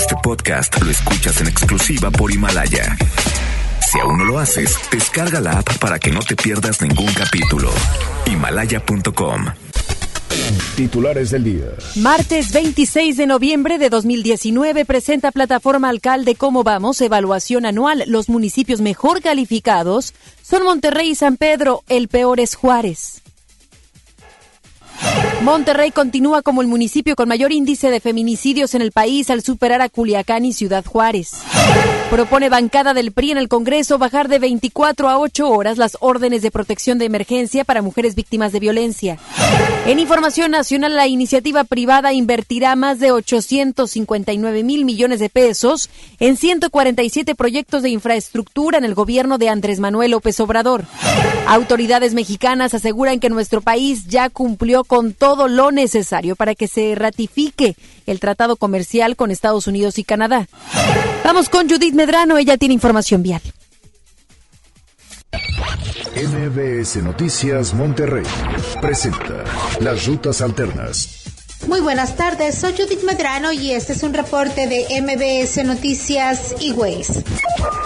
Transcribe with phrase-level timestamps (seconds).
[0.00, 2.96] Este podcast lo escuchas en exclusiva por Himalaya.
[3.86, 7.70] Si aún no lo haces, descarga la app para que no te pierdas ningún capítulo.
[8.24, 9.44] Himalaya.com.
[10.74, 11.66] Titulares del día.
[11.96, 18.04] Martes 26 de noviembre de 2019 presenta plataforma Alcalde Cómo Vamos, evaluación anual.
[18.06, 23.20] Los municipios mejor calificados son Monterrey y San Pedro, el peor es Juárez.
[25.42, 29.80] Monterrey continúa como el municipio con mayor índice de feminicidios en el país al superar
[29.80, 31.32] a Culiacán y Ciudad Juárez.
[32.10, 36.42] Propone bancada del PRI en el Congreso bajar de 24 a 8 horas las órdenes
[36.42, 39.18] de protección de emergencia para mujeres víctimas de violencia.
[39.86, 45.88] En información nacional, la iniciativa privada invertirá más de 859 mil millones de pesos
[46.18, 50.84] en 147 proyectos de infraestructura en el gobierno de Andrés Manuel López Obrador.
[51.46, 56.94] Autoridades mexicanas aseguran que nuestro país ya cumplió con todo lo necesario para que se
[56.94, 57.76] ratifique
[58.06, 60.48] el tratado comercial con Estados Unidos y Canadá.
[61.24, 63.42] Vamos con Judith Medrano, ella tiene información vial.
[66.16, 68.24] MBS Noticias Monterrey
[68.80, 69.44] presenta
[69.80, 71.20] Las Rutas Alternas.
[71.66, 76.72] Muy buenas tardes, soy Judith Medrano y este es un reporte de MBS Noticias y
[76.72, 77.22] Ways.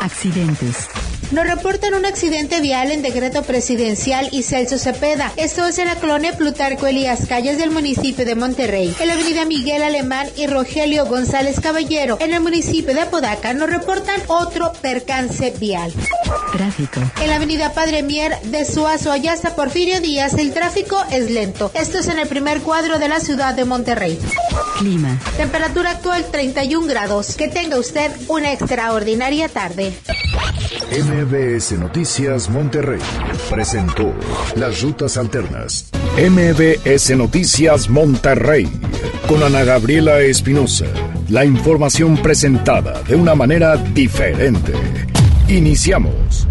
[0.00, 0.88] Accidentes.
[1.34, 5.32] Nos reportan un accidente vial en decreto presidencial y Celso Cepeda.
[5.36, 8.94] Esto es en la colonia Plutarco Elías Calles del municipio de Monterrey.
[9.00, 13.68] En la avenida Miguel Alemán y Rogelio González Caballero, en el municipio de Apodaca, nos
[13.68, 15.92] reportan otro percance vial.
[16.52, 17.00] Tráfico.
[17.20, 21.72] En la avenida Padre Mier de Suazo allá hasta Porfirio Díaz, el tráfico es lento.
[21.74, 24.20] Esto es en el primer cuadro de la ciudad de Monterrey.
[24.78, 25.18] Clima.
[25.36, 27.34] Temperatura actual 31 grados.
[27.34, 29.92] Que tenga usted una extraordinaria tarde.
[31.24, 33.00] MBS Noticias Monterrey
[33.48, 34.12] presentó
[34.56, 35.90] Las Rutas Alternas.
[36.18, 38.68] MBS Noticias Monterrey
[39.26, 40.84] con Ana Gabriela Espinosa.
[41.30, 44.74] La información presentada de una manera diferente.
[45.48, 46.46] Iniciamos.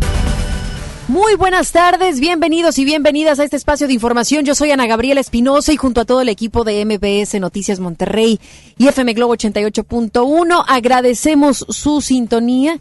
[1.07, 4.44] Muy buenas tardes, bienvenidos y bienvenidas a este espacio de información.
[4.44, 8.40] Yo soy Ana Gabriela Espinosa y junto a todo el equipo de MBS Noticias Monterrey
[8.79, 12.79] y FM Globo 88.1 agradecemos su sintonía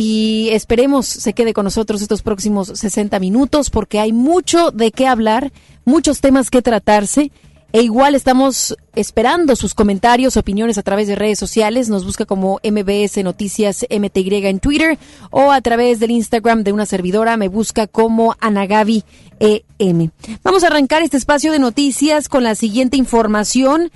[0.00, 5.06] y esperemos se quede con nosotros estos próximos 60 minutos porque hay mucho de qué
[5.06, 5.52] hablar,
[5.84, 7.30] muchos temas que tratarse.
[7.74, 11.90] E igual estamos esperando sus comentarios, opiniones a través de redes sociales.
[11.90, 14.98] Nos busca como MBS Noticias MTY en Twitter
[15.30, 19.04] o a través del Instagram de una servidora me busca como Anagavi
[19.38, 20.12] EM.
[20.42, 23.92] Vamos a arrancar este espacio de noticias con la siguiente información.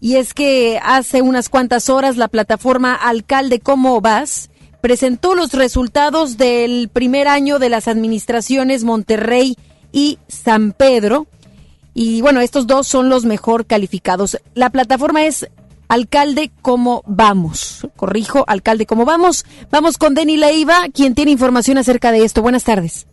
[0.00, 4.48] Y es que hace unas cuantas horas la plataforma Alcalde ¿Cómo vas?
[4.82, 9.56] Presentó los resultados del primer año de las administraciones Monterrey
[9.92, 11.26] y San Pedro.
[11.94, 14.38] Y bueno, estos dos son los mejor calificados.
[14.54, 15.48] La plataforma es
[15.88, 17.86] Alcalde Cómo Vamos.
[17.96, 19.46] Corrijo, Alcalde Cómo Vamos.
[19.70, 22.42] Vamos con Denny Leiva, quien tiene información acerca de esto.
[22.42, 23.06] Buenas tardes.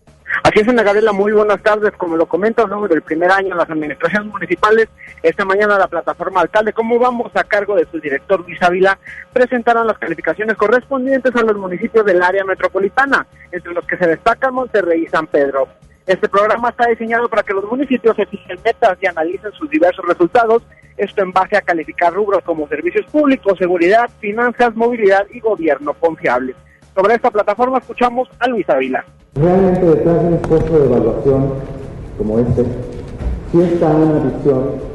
[0.43, 1.91] Así es, Ana Gabriela, muy buenas tardes.
[1.97, 4.87] Como lo comento, luego del primer año las administraciones municipales,
[5.21, 8.97] esta mañana la plataforma Alcalde, ¿cómo vamos a cargo de su director Luis Ávila,
[9.33, 14.53] presentaron las calificaciones correspondientes a los municipios del área metropolitana, entre los que se destacan
[14.53, 15.67] Monterrey y San Pedro.
[16.05, 20.05] Este programa está diseñado para que los municipios se fijen metas y analicen sus diversos
[20.07, 20.63] resultados,
[20.97, 26.55] esto en base a calificar rubros como servicios públicos, seguridad, finanzas, movilidad y gobierno confiable.
[26.95, 29.05] Sobre esta plataforma escuchamos a Luis Ávila.
[29.35, 31.45] Realmente detrás de un esfuerzo de evaluación
[32.17, 32.63] como este,
[33.51, 34.89] sí está una visión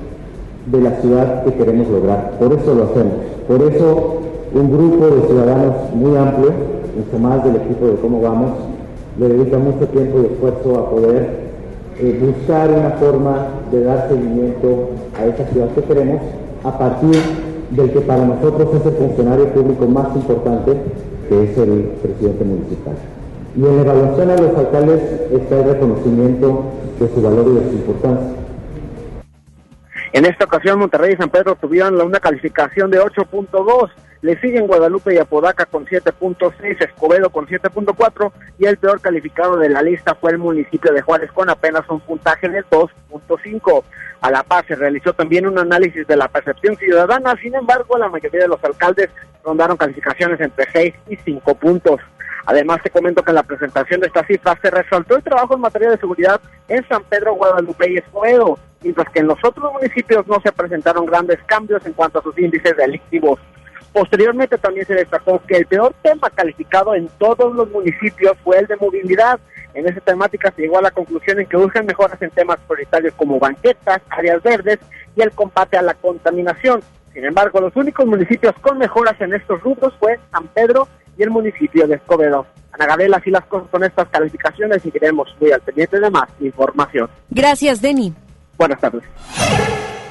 [0.66, 2.32] de la ciudad que queremos lograr.
[2.38, 3.15] Por eso lo hacemos.
[3.49, 4.21] Por eso
[4.53, 6.53] un grupo de ciudadanos muy amplio,
[6.97, 8.53] mucho más del equipo de cómo vamos,
[9.19, 11.44] le dedica mucho tiempo y esfuerzo a poder
[11.99, 16.21] eh, buscar una forma de dar seguimiento a esa ciudad que queremos
[16.65, 17.16] a partir
[17.71, 20.72] del que para nosotros es el funcionario público más importante,
[21.29, 22.95] que es el presidente municipal.
[23.57, 25.01] Y en la evaluación a los alcaldes
[25.33, 26.65] está el reconocimiento
[26.99, 28.44] de su valor y de su importancia.
[30.15, 33.91] En esta ocasión Monterrey y San Pedro tuvieron una calificación de 8.2,
[34.23, 38.31] le siguen Guadalupe y Apodaca con 7.6, Escobedo con 7.4
[38.61, 41.99] y el peor calificado de la lista fue el municipio de Juárez con apenas un
[41.99, 43.83] puntaje de 2.5.
[44.21, 48.09] A la paz se realizó también un análisis de la percepción ciudadana, sin embargo la
[48.09, 49.11] mayoría de los alcaldes
[49.44, 52.00] rondaron calificaciones entre 6 y 5 puntos.
[52.46, 55.61] Además, te comento que en la presentación de estas cifras se resaltó el trabajo en
[55.61, 60.26] materia de seguridad en San Pedro, Guadalupe y Escobedo, mientras que en los otros municipios
[60.26, 63.41] no se presentaron grandes cambios en cuanto a sus índices delictivos.
[63.94, 68.67] Posteriormente también se destacó que el peor tema calificado en todos los municipios fue el
[68.67, 69.38] de movilidad.
[69.73, 73.14] En esa temática se llegó a la conclusión en que buscan mejoras en temas prioritarios
[73.14, 74.81] como banquetas, áreas verdes
[75.17, 76.82] y el combate a la contaminación.
[77.12, 80.88] Sin embargo, los únicos municipios con mejoras en estos rubros fue San Pedro
[81.19, 82.46] y el municipio de Escobedo.
[82.72, 86.28] Ana Gabriela, así las cosas con estas calificaciones y queremos muy al pendiente de más
[86.40, 87.08] información.
[87.31, 88.12] Gracias, Denny.
[88.58, 89.05] Buenas tardes.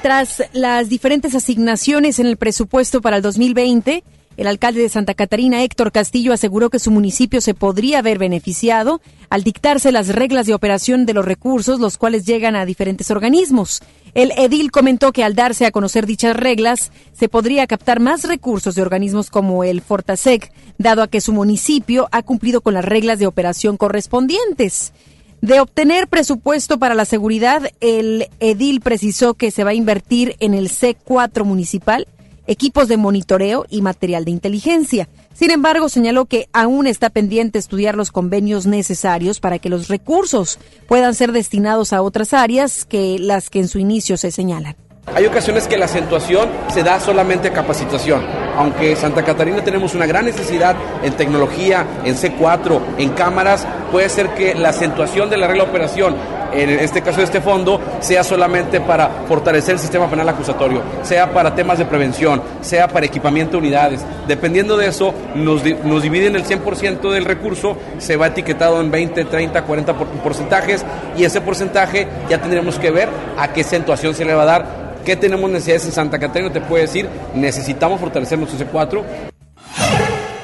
[0.02, 4.04] Tras las diferentes asignaciones en el presupuesto para el 2020,
[4.36, 9.00] el alcalde de Santa Catarina, Héctor Castillo, aseguró que su municipio se podría haber beneficiado
[9.30, 13.80] al dictarse las reglas de operación de los recursos, los cuales llegan a diferentes organismos.
[14.14, 18.76] El edil comentó que al darse a conocer dichas reglas, se podría captar más recursos
[18.76, 23.18] de organismos como el Fortasec, dado a que su municipio ha cumplido con las reglas
[23.18, 24.92] de operación correspondientes.
[25.40, 30.54] De obtener presupuesto para la seguridad, el edil precisó que se va a invertir en
[30.54, 32.06] el C4 municipal
[32.46, 35.08] equipos de monitoreo y material de inteligencia.
[35.34, 40.60] Sin embargo, señaló que aún está pendiente estudiar los convenios necesarios para que los recursos
[40.86, 44.76] puedan ser destinados a otras áreas que las que en su inicio se señalan.
[45.12, 48.24] Hay ocasiones que la acentuación se da solamente capacitación.
[48.56, 54.30] Aunque Santa Catarina tenemos una gran necesidad en tecnología, en C4, en cámaras, puede ser
[54.34, 56.16] que la acentuación de la regla de operación,
[56.54, 61.32] en este caso de este fondo, sea solamente para fortalecer el sistema penal acusatorio, sea
[61.32, 64.04] para temas de prevención, sea para equipamiento de unidades.
[64.26, 69.24] Dependiendo de eso, nos, nos dividen el 100% del recurso, se va etiquetado en 20,
[69.24, 70.84] 30, 40 porcentajes
[71.16, 74.84] y ese porcentaje ya tendremos que ver a qué acentuación se le va a dar
[75.04, 76.50] ¿Qué tenemos necesidades en Santa Catarina?
[76.50, 79.33] Te puede decir, necesitamos fortalecer nuestro C4.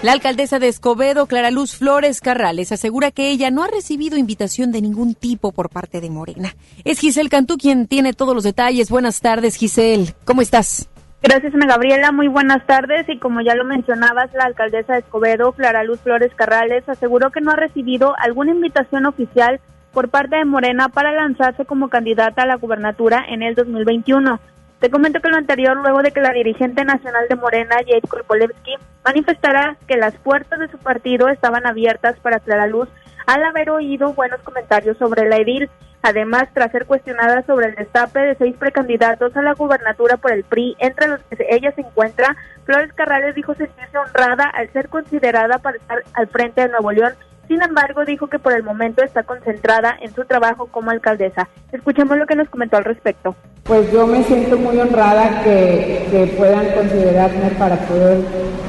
[0.02, 4.72] La alcaldesa de Escobedo, Clara Luz Flores Carrales, asegura que ella no ha recibido invitación
[4.72, 6.54] de ningún tipo por parte de Morena.
[6.84, 8.88] Es Giselle Cantú quien tiene todos los detalles.
[8.88, 10.14] Buenas tardes, Giselle.
[10.24, 10.88] ¿Cómo estás?
[11.22, 12.12] Gracias, Ana Gabriela.
[12.12, 13.06] Muy buenas tardes.
[13.10, 17.42] Y como ya lo mencionabas, la alcaldesa de Escobedo, Clara Luz Flores Carrales, aseguró que
[17.42, 19.60] no ha recibido alguna invitación oficial
[19.92, 24.40] por parte de Morena para lanzarse como candidata a la gubernatura en el 2021.
[24.80, 28.76] Te comento que lo anterior luego de que la dirigente nacional de Morena, Jade Korpolevsky,
[29.04, 32.88] manifestara que las puertas de su partido estaban abiertas para Clara Luz
[33.26, 35.68] al haber oído buenos comentarios sobre la edil.
[36.00, 40.44] Además, tras ser cuestionada sobre el destape de seis precandidatos a la gubernatura por el
[40.44, 42.34] PRI, entre los que ella se encuentra,
[42.64, 47.12] Flores Carrales dijo sentirse honrada al ser considerada para estar al frente de Nuevo León
[47.50, 51.48] sin embargo, dijo que por el momento está concentrada en su trabajo como alcaldesa.
[51.72, 53.34] Escuchemos lo que nos comentó al respecto.
[53.64, 58.18] Pues yo me siento muy honrada que, puedan considerarme para poder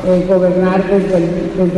[0.05, 1.17] eh, gobernar desde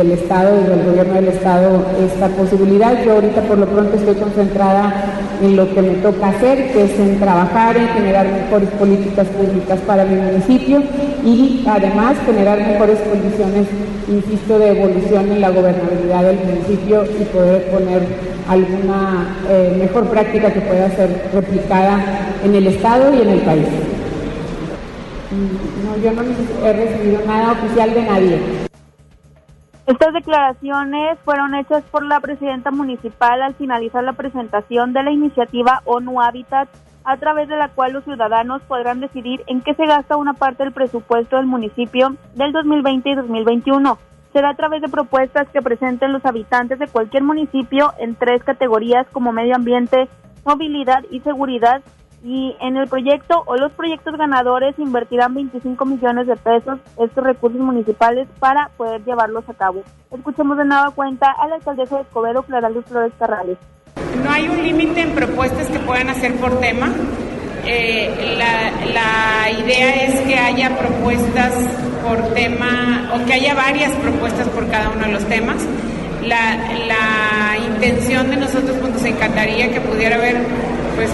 [0.00, 3.04] el, Estado, desde el gobierno del Estado, esta posibilidad.
[3.04, 6.98] Yo ahorita por lo pronto estoy concentrada en lo que me toca hacer, que es
[6.98, 10.82] en trabajar, en generar mejores políticas públicas para mi municipio
[11.24, 13.66] y además generar mejores condiciones,
[14.08, 18.02] insisto, de evolución en la gobernabilidad del municipio y poder poner
[18.48, 21.98] alguna eh, mejor práctica que pueda ser replicada
[22.44, 23.66] en el Estado y en el país.
[25.30, 26.22] Mm, no, yo no
[26.66, 28.40] he recibido nada oficial de nadie.
[29.86, 35.82] Estas declaraciones fueron hechas por la presidenta municipal al finalizar la presentación de la iniciativa
[35.84, 36.68] ONU Habitat,
[37.04, 40.64] a través de la cual los ciudadanos podrán decidir en qué se gasta una parte
[40.64, 43.98] del presupuesto del municipio del 2020 y 2021
[44.34, 49.06] será a través de propuestas que presenten los habitantes de cualquier municipio en tres categorías
[49.12, 50.08] como medio ambiente,
[50.44, 51.80] movilidad y seguridad.
[52.24, 57.60] Y en el proyecto o los proyectos ganadores invertirán 25 millones de pesos estos recursos
[57.60, 59.82] municipales para poder llevarlos a cabo.
[60.10, 63.58] Escuchemos de nueva cuenta a la alcaldesa de Escobedo, Clara Luz Flores Carrales.
[64.24, 66.88] No hay un límite en propuestas que puedan hacer por tema.
[67.66, 71.52] Eh, la, la idea es que haya propuestas
[72.06, 75.56] por tema, o que haya varias propuestas por cada uno de los temas.
[76.26, 76.56] La,
[76.86, 80.36] la intención de nosotros, pues nos encantaría que pudiera haber,
[80.96, 81.10] pues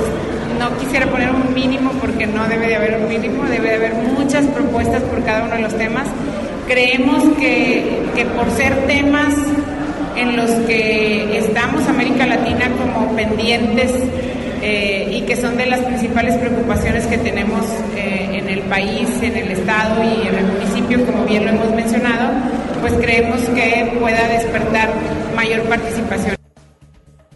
[0.59, 3.95] no quisiera poner un mínimo porque no debe de haber un mínimo, debe de haber
[3.95, 6.07] muchas propuestas por cada uno de los temas.
[6.69, 9.35] Creemos que, que por ser temas
[10.17, 13.93] en los que estamos América Latina como pendientes
[14.63, 17.65] eh, y que son de las principales preocupaciones que tenemos
[17.97, 21.71] eh, en el país, en el Estado y en el municipio, como bien lo hemos
[21.75, 22.33] mencionado,
[22.81, 24.91] pues creemos que pueda despertar
[25.35, 26.37] mayor participación.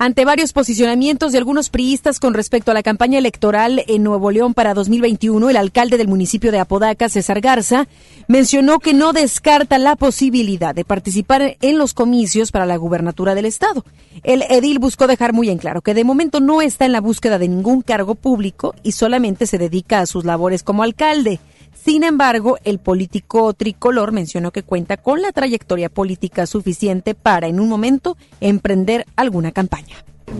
[0.01, 4.53] Ante varios posicionamientos de algunos priistas con respecto a la campaña electoral en Nuevo León
[4.53, 7.85] para 2021, el alcalde del municipio de Apodaca, César Garza,
[8.29, 13.43] mencionó que no descarta la posibilidad de participar en los comicios para la gubernatura del
[13.43, 13.83] estado.
[14.23, 17.37] El edil buscó dejar muy en claro que de momento no está en la búsqueda
[17.37, 21.41] de ningún cargo público y solamente se dedica a sus labores como alcalde.
[21.83, 27.59] Sin embargo, el político tricolor mencionó que cuenta con la trayectoria política suficiente para, en
[27.59, 29.95] un momento, emprender alguna campaña.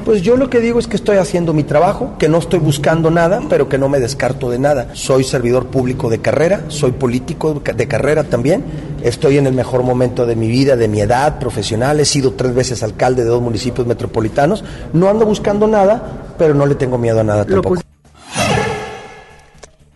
[0.06, 3.10] Pues yo lo que digo es que estoy haciendo mi trabajo, que no estoy buscando
[3.10, 4.90] nada, pero que no me descarto de nada.
[4.94, 8.64] Soy servidor público de carrera, soy político de carrera también,
[9.02, 12.54] estoy en el mejor momento de mi vida, de mi edad profesional, he sido tres
[12.54, 17.22] veces alcalde de dos municipios metropolitanos, no ando buscando nada, pero no le tengo miedo
[17.22, 17.82] a nada tampoco.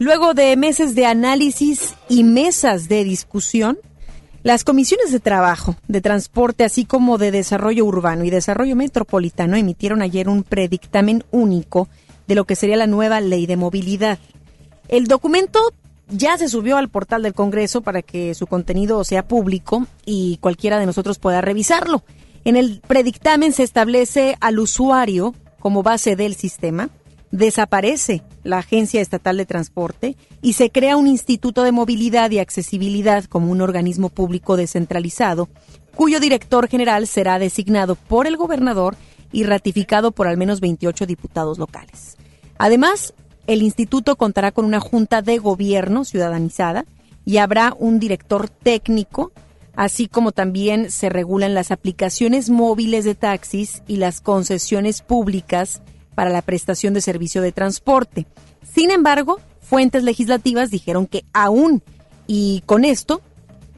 [0.03, 3.77] Luego de meses de análisis y mesas de discusión,
[4.43, 10.01] las comisiones de trabajo, de transporte, así como de desarrollo urbano y desarrollo metropolitano emitieron
[10.01, 11.87] ayer un predictamen único
[12.27, 14.19] de lo que sería la nueva ley de movilidad.
[14.89, 15.61] El documento
[16.09, 20.79] ya se subió al portal del Congreso para que su contenido sea público y cualquiera
[20.79, 22.03] de nosotros pueda revisarlo.
[22.43, 26.89] En el predictamen se establece al usuario como base del sistema,
[27.33, 33.23] desaparece la Agencia Estatal de Transporte y se crea un Instituto de Movilidad y Accesibilidad
[33.23, 35.49] como un organismo público descentralizado,
[35.95, 38.95] cuyo director general será designado por el gobernador
[39.31, 42.17] y ratificado por al menos 28 diputados locales.
[42.59, 43.15] Además,
[43.47, 46.85] el instituto contará con una junta de gobierno ciudadanizada
[47.25, 49.31] y habrá un director técnico,
[49.75, 55.81] así como también se regulan las aplicaciones móviles de taxis y las concesiones públicas
[56.13, 58.25] para la prestación de servicio de transporte.
[58.73, 61.81] Sin embargo, fuentes legislativas dijeron que aún
[62.27, 63.21] y con esto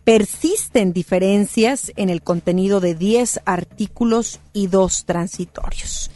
[0.04, 6.12] persisten diferencias en el contenido de 10 artículos y dos transitorios.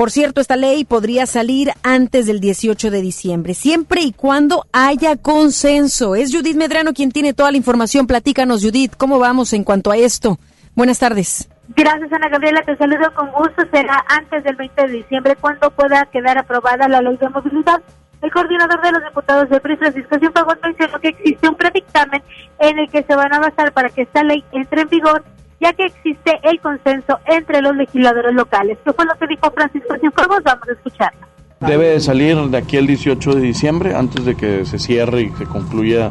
[0.00, 5.16] Por cierto, esta ley podría salir antes del 18 de diciembre, siempre y cuando haya
[5.16, 6.14] consenso.
[6.14, 8.06] Es Judith Medrano quien tiene toda la información.
[8.06, 10.38] Platícanos, Judith, ¿cómo vamos en cuanto a esto?
[10.74, 11.49] Buenas tardes.
[11.76, 12.62] Gracias, Ana Gabriela.
[12.62, 13.62] Te saludo con gusto.
[13.72, 17.80] Será antes del 20 de diciembre cuando pueda quedar aprobada la ley de movilidad.
[18.22, 22.22] El coordinador de los diputados del PRI, Francisco Cienfuegos, mencionó que existe un predictamen
[22.58, 25.24] en el que se van a basar para que esta ley entre en vigor,
[25.58, 28.76] ya que existe el consenso entre los legisladores locales.
[28.84, 30.42] ¿Qué fue lo que dijo Francisco Cienfuegos?
[30.42, 31.26] Vamos a escucharlo.
[31.60, 35.46] Debe salir de aquí el 18 de diciembre, antes de que se cierre y se
[35.46, 36.10] concluya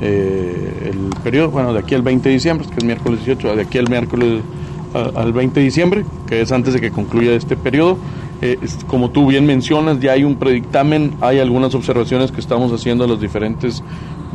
[0.00, 1.50] eh, el periodo.
[1.50, 4.42] Bueno, de aquí al 20 de diciembre, que es miércoles 18, de aquí al miércoles
[4.94, 7.98] al 20 de diciembre, que es antes de que concluya este periodo.
[8.40, 8.58] Eh,
[8.88, 13.06] como tú bien mencionas, ya hay un predictamen, hay algunas observaciones que estamos haciendo a
[13.06, 13.82] los diferentes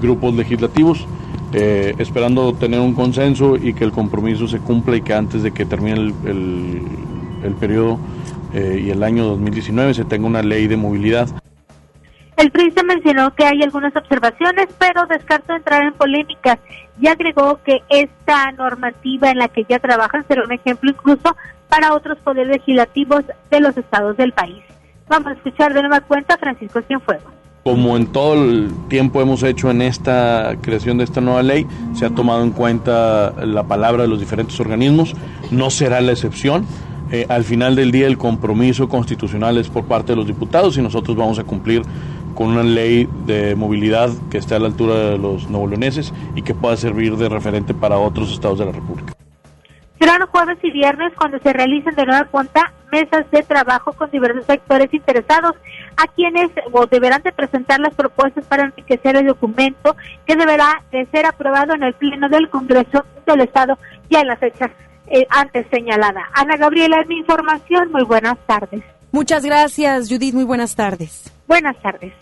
[0.02, 1.06] grupos legislativos,
[1.54, 5.52] eh, esperando tener un consenso y que el compromiso se cumpla y que antes de
[5.52, 6.82] que termine el,
[7.44, 7.98] el, periodo
[8.54, 11.28] eh, y el año 2019 se tenga una ley de movilidad.
[12.38, 16.60] El príncipe mencionó que hay algunas observaciones, pero descartó entrar en polémicas
[17.02, 21.36] y agregó que esta normativa en la que ya trabajan será un ejemplo incluso
[21.68, 24.64] para otros poderes legislativos de los estados del país.
[25.10, 27.34] Vamos a escuchar de nueva cuenta a Francisco Cienfuegos.
[27.64, 31.66] Como en todo el tiempo hemos hecho en esta creación de esta nueva ley,
[31.96, 35.16] se ha tomado en cuenta la palabra de los diferentes organismos,
[35.50, 36.66] no será la excepción.
[37.10, 40.82] Eh, al final del día el compromiso constitucional es por parte de los diputados y
[40.82, 41.82] nosotros vamos a cumplir
[42.38, 46.54] con una ley de movilidad que esté a la altura de los leoneses y que
[46.54, 49.14] pueda servir de referente para otros estados de la República.
[50.00, 54.46] Serán jueves y viernes cuando se realicen de nueva cuenta mesas de trabajo con diversos
[54.46, 55.54] sectores interesados,
[55.98, 56.52] a quienes
[56.92, 59.96] deberán de presentar las propuestas para enriquecer el documento
[60.28, 63.80] que deberá de ser aprobado en el Pleno del Congreso del Estado
[64.12, 64.70] ya en las fechas
[65.08, 66.30] eh, antes señalada.
[66.36, 67.92] Ana Gabriela, es mi información.
[67.92, 68.84] Muy buenas tardes.
[69.12, 70.34] Muchas gracias, Judith.
[70.34, 71.32] Muy buenas tardes.
[71.48, 72.14] Buenas tardes.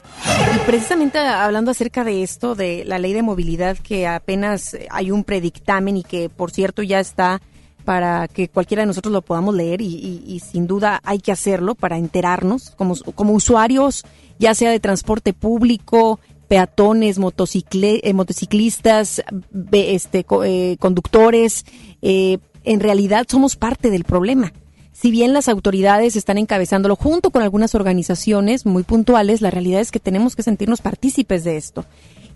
[0.55, 5.23] Y precisamente hablando acerca de esto, de la ley de movilidad, que apenas hay un
[5.23, 7.41] predictamen y que, por cierto, ya está
[7.85, 11.97] para que cualquiera de nosotros lo podamos leer y, sin duda hay que hacerlo para
[11.97, 14.03] enterarnos como, como usuarios,
[14.39, 19.23] ya sea de transporte público, peatones, eh, motociclistas,
[19.71, 21.65] este, eh, conductores.
[22.01, 24.51] Eh, en realidad somos parte del problema
[24.95, 29.91] si bien las autoridades están encabezándolo junto con algunas organizaciones muy puntuales, la realidad es
[29.91, 31.85] que tenemos que sentirnos partícipes de esto.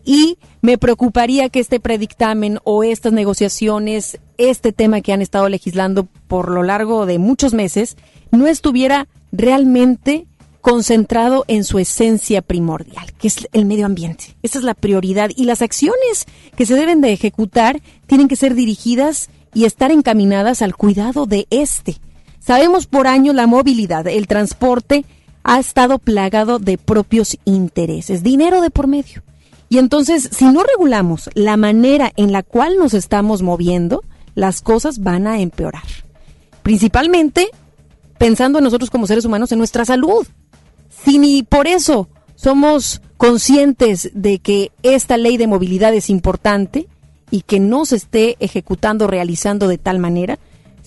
[0.06, 6.08] y me preocuparía que este predictamen o estas negociaciones, este tema que han estado legislando
[6.28, 7.98] por lo largo de muchos meses,
[8.32, 10.25] no estuviera realmente
[10.62, 14.36] concentrado en su esencia primordial, que es el medio ambiente.
[14.42, 16.25] Esa es la prioridad y las acciones
[16.56, 21.46] que se deben de ejecutar tienen que ser dirigidas y estar encaminadas al cuidado de
[21.50, 21.98] este.
[22.39, 25.05] Sabemos por años la movilidad, el transporte
[25.43, 29.24] ha estado plagado de propios intereses, dinero de por medio.
[29.69, 34.03] Y entonces, si no regulamos la manera en la cual nos estamos moviendo,
[34.36, 35.84] las cosas van a empeorar.
[36.63, 37.50] Principalmente
[38.19, 40.27] pensando en nosotros como seres humanos, en nuestra salud.
[40.89, 46.88] Si ni por eso somos conscientes de que esta ley de movilidad es importante
[47.31, 50.38] y que no se esté ejecutando, realizando de tal manera,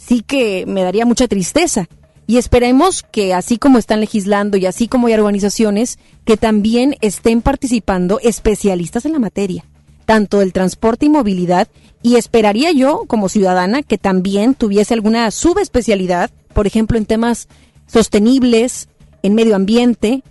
[0.06, 1.88] sí que me daría mucha tristeza.
[2.26, 7.42] Y esperemos que así como están legislando y así como hay organizaciones, que también estén
[7.42, 9.64] participando especialistas en la materia,
[10.06, 11.68] tanto del transporte y movilidad,
[12.02, 17.48] y esperaría yo como ciudadana que también tuviese alguna subespecialidad, por ejemplo, en temas
[17.86, 18.88] sostenibles,
[19.22, 20.22] en medio ambiente,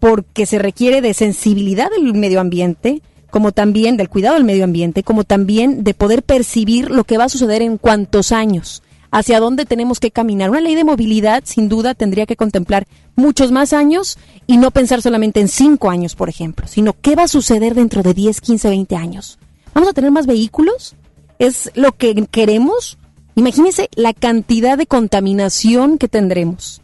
[0.00, 5.02] porque se requiere de sensibilidad del medio ambiente, como también del cuidado del medio ambiente,
[5.02, 9.64] como también de poder percibir lo que va a suceder en cuántos años hacia dónde
[9.64, 10.50] tenemos que caminar.
[10.50, 12.86] Una ley de movilidad, sin duda, tendría que contemplar
[13.16, 17.24] muchos más años y no pensar solamente en cinco años, por ejemplo, sino qué va
[17.24, 19.38] a suceder dentro de 10, 15, 20 años.
[19.74, 20.94] ¿Vamos a tener más vehículos?
[21.38, 22.98] ¿Es lo que queremos?
[23.34, 26.82] Imagínense la cantidad de contaminación que tendremos.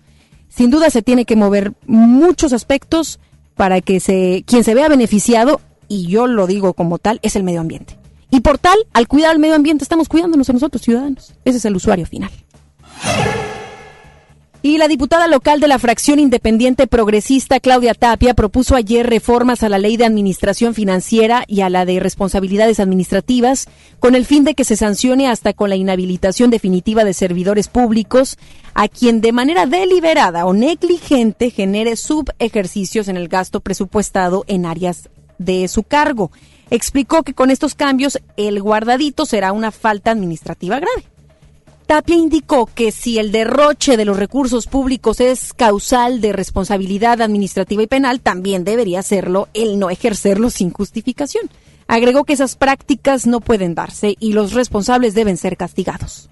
[0.48, 3.18] Sin duda se tiene que mover muchos aspectos
[3.56, 7.42] para que se, quien se vea beneficiado, y yo lo digo como tal, es el
[7.42, 7.98] medio ambiente.
[8.34, 11.34] Y por tal, al cuidar el medio ambiente, estamos cuidándonos a nosotros, ciudadanos.
[11.44, 12.32] Ese es el usuario final.
[14.60, 19.68] Y la diputada local de la fracción independiente progresista, Claudia Tapia, propuso ayer reformas a
[19.68, 23.68] la ley de administración financiera y a la de responsabilidades administrativas,
[24.00, 28.36] con el fin de que se sancione hasta con la inhabilitación definitiva de servidores públicos
[28.74, 35.08] a quien de manera deliberada o negligente genere subejercicios en el gasto presupuestado en áreas
[35.38, 36.32] de su cargo
[36.70, 41.04] explicó que con estos cambios el guardadito será una falta administrativa grave.
[41.86, 47.82] Tapia indicó que si el derroche de los recursos públicos es causal de responsabilidad administrativa
[47.82, 51.50] y penal, también debería serlo el no ejercerlo sin justificación.
[51.86, 56.30] Agregó que esas prácticas no pueden darse y los responsables deben ser castigados.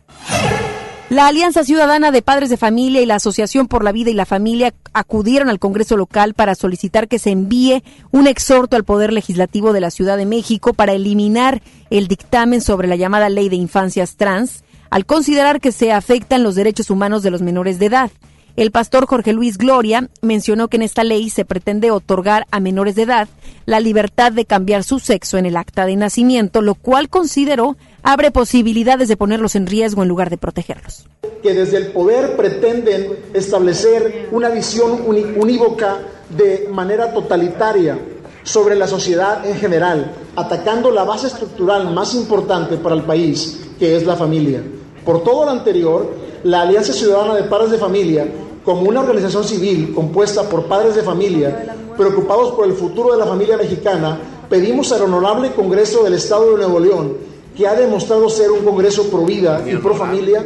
[1.12, 4.24] La Alianza Ciudadana de Padres de Familia y la Asociación por la Vida y la
[4.24, 9.74] Familia acudieron al Congreso local para solicitar que se envíe un exhorto al Poder Legislativo
[9.74, 14.16] de la Ciudad de México para eliminar el dictamen sobre la llamada Ley de Infancias
[14.16, 18.10] Trans, al considerar que se afectan los derechos humanos de los menores de edad.
[18.56, 22.94] El pastor Jorge Luis Gloria mencionó que en esta ley se pretende otorgar a menores
[22.94, 23.28] de edad
[23.66, 28.30] la libertad de cambiar su sexo en el acta de nacimiento, lo cual consideró abre
[28.30, 31.06] posibilidades de ponerlos en riesgo en lugar de protegerlos.
[31.42, 37.98] Que desde el poder pretenden establecer una visión unívoca de manera totalitaria
[38.42, 43.96] sobre la sociedad en general, atacando la base estructural más importante para el país, que
[43.96, 44.62] es la familia.
[45.04, 48.26] Por todo lo anterior, la Alianza Ciudadana de Padres de Familia,
[48.64, 53.26] como una organización civil compuesta por padres de familia preocupados por el futuro de la
[53.26, 58.50] familia mexicana, pedimos al Honorable Congreso del Estado de Nuevo León que ha demostrado ser
[58.50, 60.44] un Congreso pro vida y pro familia,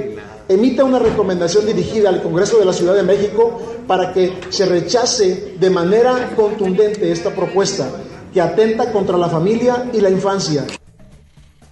[0.49, 5.55] emita una recomendación dirigida al Congreso de la Ciudad de México para que se rechace
[5.59, 7.89] de manera contundente esta propuesta
[8.33, 10.65] que atenta contra la familia y la infancia.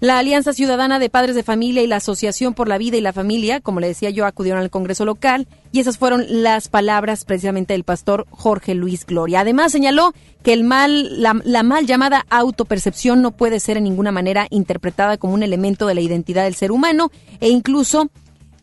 [0.04, 3.14] La Alianza Ciudadana de Padres de Familia y la Asociación por la Vida y la
[3.14, 7.72] Familia, como le decía yo, acudieron al Congreso local y esas fueron las palabras precisamente
[7.72, 9.40] del pastor Jorge Luis Gloria.
[9.40, 10.12] Además señaló
[10.42, 15.32] que el mal, la, mal llamada autopercepción no puede ser en ninguna manera interpretada como
[15.32, 18.10] un elemento de la identidad del ser humano e incluso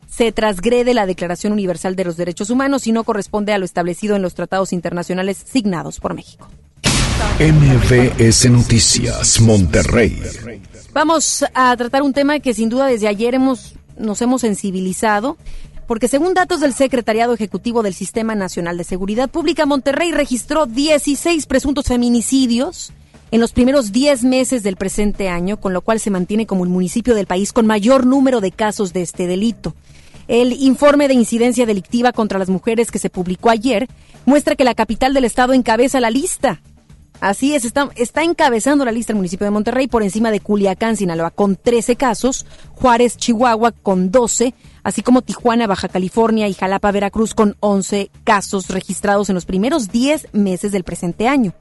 [0.07, 4.15] se transgrede la Declaración Universal de los Derechos Humanos y no corresponde a lo establecido
[4.15, 6.47] en los tratados internacionales signados por México.
[7.39, 10.21] MVS Noticias Monterrey.
[10.93, 15.37] Vamos a tratar un tema que sin duda desde ayer hemos, nos hemos sensibilizado,
[15.87, 21.45] porque según datos del Secretariado Ejecutivo del Sistema Nacional de Seguridad Pública, Monterrey registró 16
[21.45, 22.91] presuntos feminicidios
[23.31, 26.69] en los primeros 10 meses del presente año, con lo cual se mantiene como el
[26.69, 29.73] municipio del país con mayor número de casos de este delito.
[30.27, 33.87] El informe de incidencia delictiva contra las mujeres que se publicó ayer
[34.25, 36.61] muestra que la capital del estado encabeza la lista
[37.21, 41.29] Así es, está, encabezando la lista el municipio de Monterrey por encima de Culiacán, Sinaloa,
[41.29, 47.35] con 13 casos, Juárez, Chihuahua con 12, así como Tijuana, Baja California y Jalapa, Veracruz
[47.35, 51.53] con 11 casos registrados en los primeros 10 meses del presente año.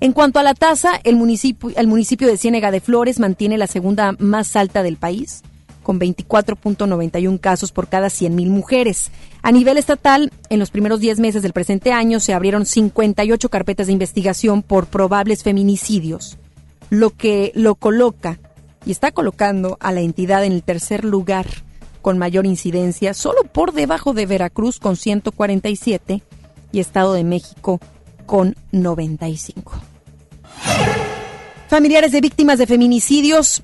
[0.00, 3.66] En cuanto a la tasa, el municipio, el municipio de Ciénega de Flores mantiene la
[3.66, 5.42] segunda más alta del país,
[5.84, 9.12] con 24.91 casos por cada 100.000 mujeres.
[9.42, 13.86] A nivel estatal, en los primeros 10 meses del presente año se abrieron 58 carpetas
[13.86, 16.38] de investigación por probables feminicidios,
[16.90, 18.40] lo que lo coloca
[18.84, 21.46] y está colocando a la entidad en el tercer lugar
[22.02, 26.22] con mayor incidencia, solo por debajo de Veracruz con 147
[26.72, 27.80] y Estado de México
[28.26, 29.72] con 95.
[31.68, 33.62] Familiares de víctimas de feminicidios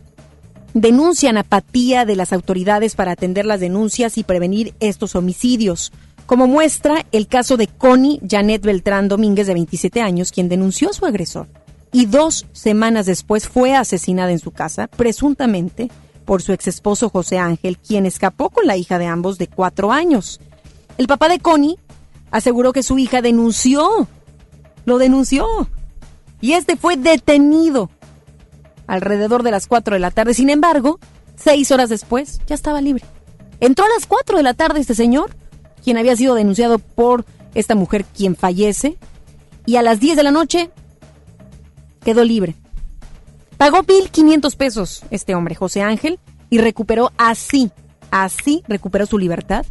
[0.74, 5.92] denuncian apatía de las autoridades para atender las denuncias y prevenir estos homicidios.
[6.26, 10.92] Como muestra el caso de Connie Janet Beltrán Domínguez, de 27 años, quien denunció a
[10.92, 11.48] su agresor
[11.92, 15.90] y dos semanas después fue asesinada en su casa, presuntamente
[16.24, 19.90] por su ex esposo José Ángel, quien escapó con la hija de ambos de cuatro
[19.90, 20.40] años.
[20.98, 21.78] El papá de Connie
[22.30, 24.06] aseguró que su hija denunció,
[24.84, 25.46] lo denunció,
[26.40, 27.90] y este fue detenido
[28.90, 30.34] alrededor de las cuatro de la tarde.
[30.34, 30.98] Sin embargo,
[31.36, 33.04] seis horas después ya estaba libre.
[33.60, 35.30] Entró a las cuatro de la tarde este señor,
[35.82, 37.24] quien había sido denunciado por
[37.54, 38.98] esta mujer quien fallece,
[39.64, 40.70] y a las diez de la noche
[42.02, 42.56] quedó libre.
[43.56, 47.70] Pagó 1.500 pesos este hombre, José Ángel, y recuperó así,
[48.10, 49.64] así recuperó su libertad.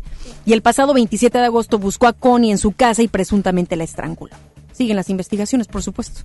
[0.45, 3.83] Y el pasado 27 de agosto buscó a Connie en su casa y presuntamente la
[3.83, 4.35] estranguló.
[4.71, 6.21] Siguen las investigaciones, por supuesto.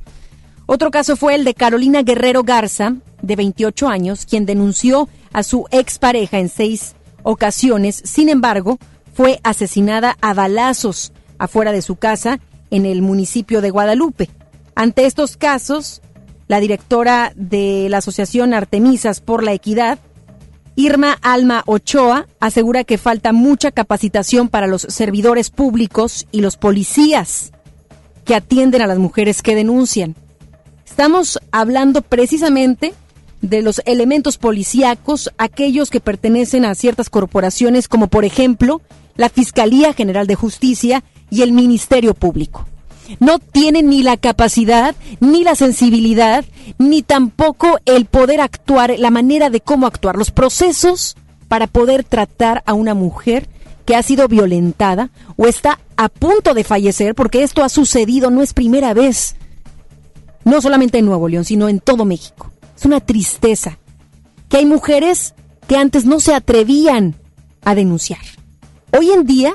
[0.66, 5.66] Otro caso fue el de Carolina Guerrero Garza, de 28 años, quien denunció a su
[5.70, 8.00] expareja en seis ocasiones.
[8.04, 8.78] Sin embargo,
[9.12, 14.30] fue asesinada a balazos afuera de su casa en el municipio de Guadalupe.
[14.74, 16.02] Ante estos casos,
[16.48, 19.98] la directora de la Asociación Artemisas por la Equidad,
[20.76, 27.52] Irma Alma Ochoa, asegura que falta mucha capacitación para los servidores públicos y los policías
[28.24, 30.16] que atienden a las mujeres que denuncian.
[30.86, 32.94] Estamos hablando precisamente
[33.40, 38.80] de los elementos policíacos, aquellos que pertenecen a ciertas corporaciones como por ejemplo
[39.16, 42.66] la Fiscalía General de Justicia y el Ministerio Público.
[43.20, 46.44] No tienen ni la capacidad, ni la sensibilidad,
[46.78, 51.16] ni tampoco el poder actuar, la manera de cómo actuar, los procesos
[51.48, 53.48] para poder tratar a una mujer
[53.84, 58.40] que ha sido violentada o está a punto de fallecer, porque esto ha sucedido, no
[58.42, 59.36] es primera vez,
[60.44, 62.50] no solamente en Nuevo León, sino en todo México.
[62.76, 63.78] Es una tristeza
[64.48, 65.34] que hay mujeres
[65.66, 67.14] que antes no se atrevían
[67.64, 68.20] a denunciar.
[68.96, 69.54] Hoy en día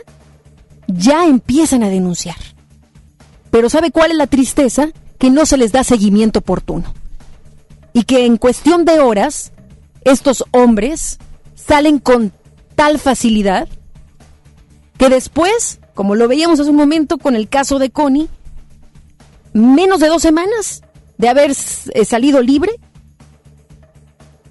[0.88, 2.36] ya empiezan a denunciar.
[3.52, 4.90] Pero ¿sabe cuál es la tristeza?
[5.18, 6.94] Que no se les da seguimiento oportuno.
[7.94, 9.52] Y que en cuestión de horas,
[10.04, 11.20] estos hombres
[11.56, 12.32] salen con
[12.76, 13.68] tal facilidad
[14.98, 18.30] que después, como lo veíamos hace un momento con el caso de Connie,
[19.54, 20.84] menos de dos semanas
[21.18, 22.72] de haber eh, salido libre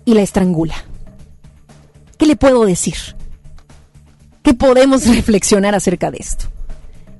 [0.04, 0.74] y la estrangula.
[2.16, 2.96] ¿Qué le puedo decir?
[4.42, 6.46] ¿Qué podemos reflexionar acerca de esto?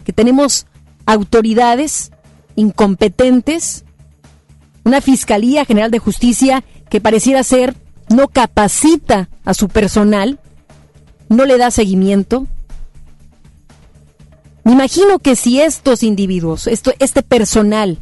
[0.05, 0.67] Que tenemos
[1.07, 2.11] autoridades
[2.57, 3.85] incompetentes,
[4.85, 7.75] una Fiscalía General de Justicia que pareciera ser
[8.09, 10.41] no capacita a su personal,
[11.29, 12.47] no le da seguimiento.
[14.69, 17.99] Me imagino que si estos individuos, esto, este personal,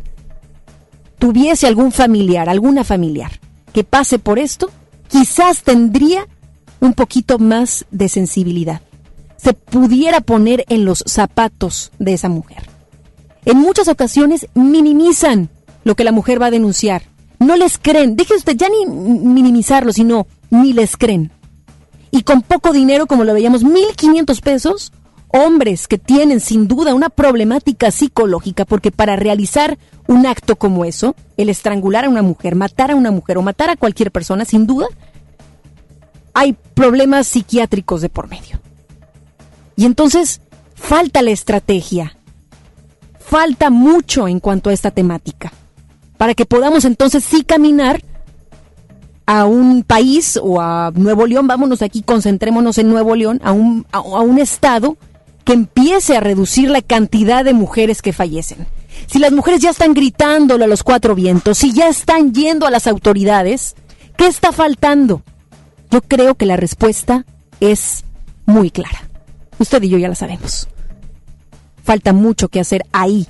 [1.19, 3.33] tuviese algún familiar, alguna familiar
[3.73, 4.71] que pase por esto,
[5.09, 6.27] quizás tendría
[6.81, 8.83] un poquito más de sensibilidad.
[9.37, 12.77] Se pudiera poner en los zapatos de esa mujer
[13.47, 15.49] en muchas ocasiones minimizan
[15.85, 17.03] lo que la mujer va a denunciar.
[17.39, 18.17] No les creen.
[18.17, 21.31] Deje usted ya ni minimizarlo, sino ni les creen.
[22.11, 24.93] Y con poco dinero, como lo veíamos, 1.500 pesos,
[25.29, 31.15] hombres que tienen sin duda una problemática psicológica, porque para realizar un acto como eso,
[31.37, 34.67] el estrangular a una mujer, matar a una mujer o matar a cualquier persona, sin
[34.67, 34.87] duda,
[36.35, 38.61] hay problemas psiquiátricos de por medio.
[39.77, 40.41] Y entonces
[40.75, 42.17] falta la estrategia,
[43.19, 45.53] falta mucho en cuanto a esta temática,
[46.17, 48.03] para que podamos entonces sí caminar
[49.27, 53.85] a un país o a Nuevo León, vámonos aquí, concentrémonos en Nuevo León, a un,
[53.91, 54.97] a, un estado
[55.47, 58.67] que empiece a reducir la cantidad de mujeres que fallecen.
[59.07, 62.71] Si las mujeres ya están gritándolo a los cuatro vientos, si ya están yendo a
[62.71, 63.75] las autoridades,
[64.19, 65.23] ¿qué está faltando?
[65.91, 67.25] Yo creo que la respuesta
[67.61, 68.05] es
[68.45, 69.09] muy clara.
[69.59, 70.69] Usted y yo ya la sabemos
[71.87, 73.27] falta mucho que hacer ahí,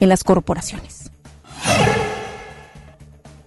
[0.00, 1.03] en las corporaciones.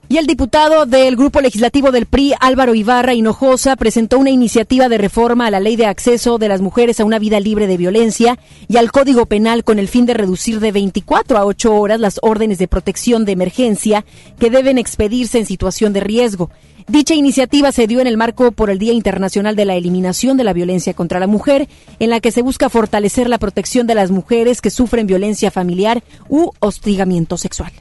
[0.10, 4.98] Y el diputado del Grupo Legislativo del PRI, Álvaro Ibarra Hinojosa, presentó una iniciativa de
[4.98, 8.39] reforma a la ley de acceso de las mujeres a una vida libre de violencia
[8.70, 12.20] y al Código Penal con el fin de reducir de 24 a 8 horas las
[12.22, 14.06] órdenes de protección de emergencia
[14.39, 16.52] que deben expedirse en situación de riesgo.
[16.88, 20.46] Dicha iniciativa se dio en el marco por el Día Internacional de la Eliminación de
[20.46, 21.67] la Violencia contra la Mujer,
[22.00, 26.02] en la que se busca fortalecer la protección de las mujeres que sufren violencia familiar
[26.30, 27.74] u hostigamiento sexual.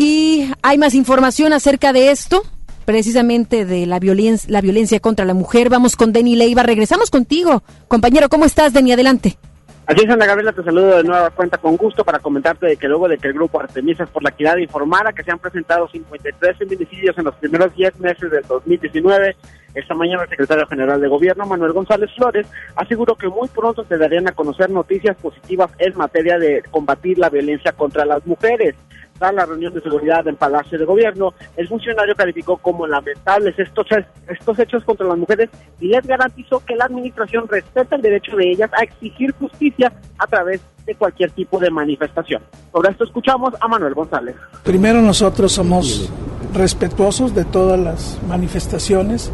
[0.00, 2.44] Y hay más información acerca de esto,
[2.84, 5.70] precisamente de la violencia, la violencia contra la mujer.
[5.70, 6.62] Vamos con Denny Leiva.
[6.62, 7.64] Regresamos contigo.
[7.88, 8.92] Compañero, ¿cómo estás, Denny?
[8.92, 9.38] Adelante.
[9.86, 12.86] Así es, Ana Gabriela, te saludo de nueva cuenta con gusto para comentarte de que
[12.86, 16.58] luego de que el grupo Artemisas por la Equidad informara que se han presentado 53
[16.58, 19.34] feminicidios en los primeros 10 meses del 2019,
[19.74, 23.98] esta mañana el secretario general de Gobierno, Manuel González Flores, aseguró que muy pronto se
[23.98, 28.76] darían a conocer noticias positivas en materia de combatir la violencia contra las mujeres
[29.18, 33.86] tras la reunión de seguridad en Palacio de Gobierno, el funcionario calificó como lamentables estos,
[34.28, 35.50] estos hechos contra las mujeres
[35.80, 40.26] y les garantizó que la administración respeta el derecho de ellas a exigir justicia a
[40.26, 42.42] través de cualquier tipo de manifestación.
[42.72, 44.36] Sobre esto escuchamos a Manuel González.
[44.64, 46.10] Primero nosotros somos
[46.54, 49.30] respetuosos de todas las manifestaciones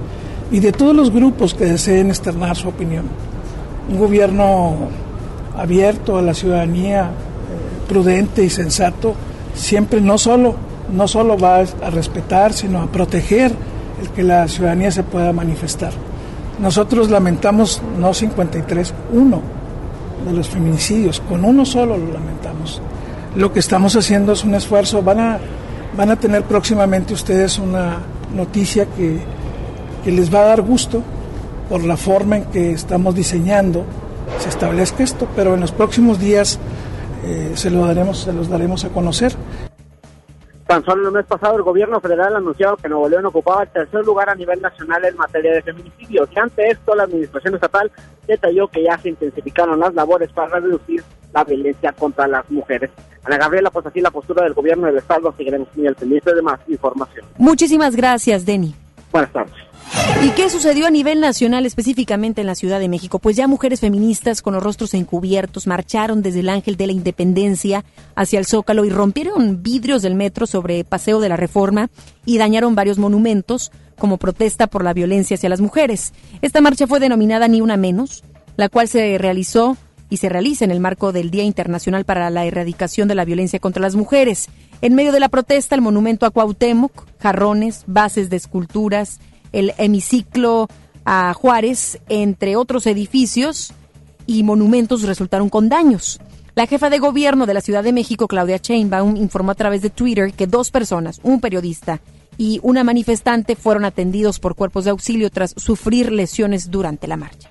[0.51, 3.07] y de todos los grupos que deseen externar su opinión.
[3.89, 4.89] Un gobierno
[5.57, 9.15] abierto a la ciudadanía, eh, prudente y sensato,
[9.55, 10.57] siempre no solo,
[10.93, 13.55] no solo va a respetar, sino a proteger
[14.01, 15.93] el que la ciudadanía se pueda manifestar.
[16.59, 19.43] Nosotros lamentamos no 53, uno
[20.27, 22.81] de los feminicidios, con uno solo lo lamentamos.
[23.35, 25.39] Lo que estamos haciendo es un esfuerzo, van a,
[25.97, 27.99] van a tener próximamente ustedes una
[28.35, 29.19] noticia que,
[30.05, 31.03] que les va a dar gusto
[31.69, 33.85] por la forma en que estamos diseñando
[34.39, 36.59] se establezca esto, pero en los próximos días
[37.25, 39.33] eh, se, lo daremos, se los daremos a conocer.
[40.67, 44.05] Tan solo el mes pasado el gobierno federal anunció que Nuevo León ocupaba el tercer
[44.05, 46.29] lugar a nivel nacional en materia de feminicidios.
[46.35, 47.93] Y ante esto, la administración estatal
[48.27, 51.03] detalló que ya se intensificaron las labores para reducir
[51.35, 52.91] la violencia contra las mujeres.
[53.25, 55.35] Ana Gabriela, pues así la postura del gobierno del Estado.
[55.37, 57.27] Seguiremos muy al pendiente de más información.
[57.37, 58.75] Muchísimas gracias, Denny.
[59.13, 59.64] Buenas tardes.
[60.23, 63.19] ¿Y qué sucedió a nivel nacional, específicamente en la Ciudad de México?
[63.19, 67.85] Pues ya mujeres feministas con los rostros encubiertos marcharon desde el Ángel de la Independencia
[68.15, 71.91] hacia el Zócalo y rompieron vidrios del metro sobre Paseo de la Reforma
[72.25, 76.13] y dañaron varios monumentos como protesta por la violencia hacia las mujeres.
[76.43, 78.25] Esta marcha fue denominada Ni Una Menos,
[78.57, 79.77] la cual se realizó
[80.11, 83.59] y se realiza en el marco del Día Internacional para la Erradicación de la Violencia
[83.59, 84.49] contra las Mujeres.
[84.81, 89.21] En medio de la protesta, el monumento a Cuauhtémoc, jarrones, bases de esculturas,
[89.55, 90.69] el hemiciclo
[91.05, 93.73] a Juárez, entre otros edificios
[94.27, 96.21] y monumentos resultaron con daños.
[96.55, 99.91] La jefa de gobierno de la Ciudad de México, Claudia Sheinbaum, informó a través de
[99.91, 102.01] Twitter que dos personas, un periodista
[102.39, 107.51] y una manifestante, fueron atendidos por cuerpos de auxilio tras sufrir lesiones durante la marcha.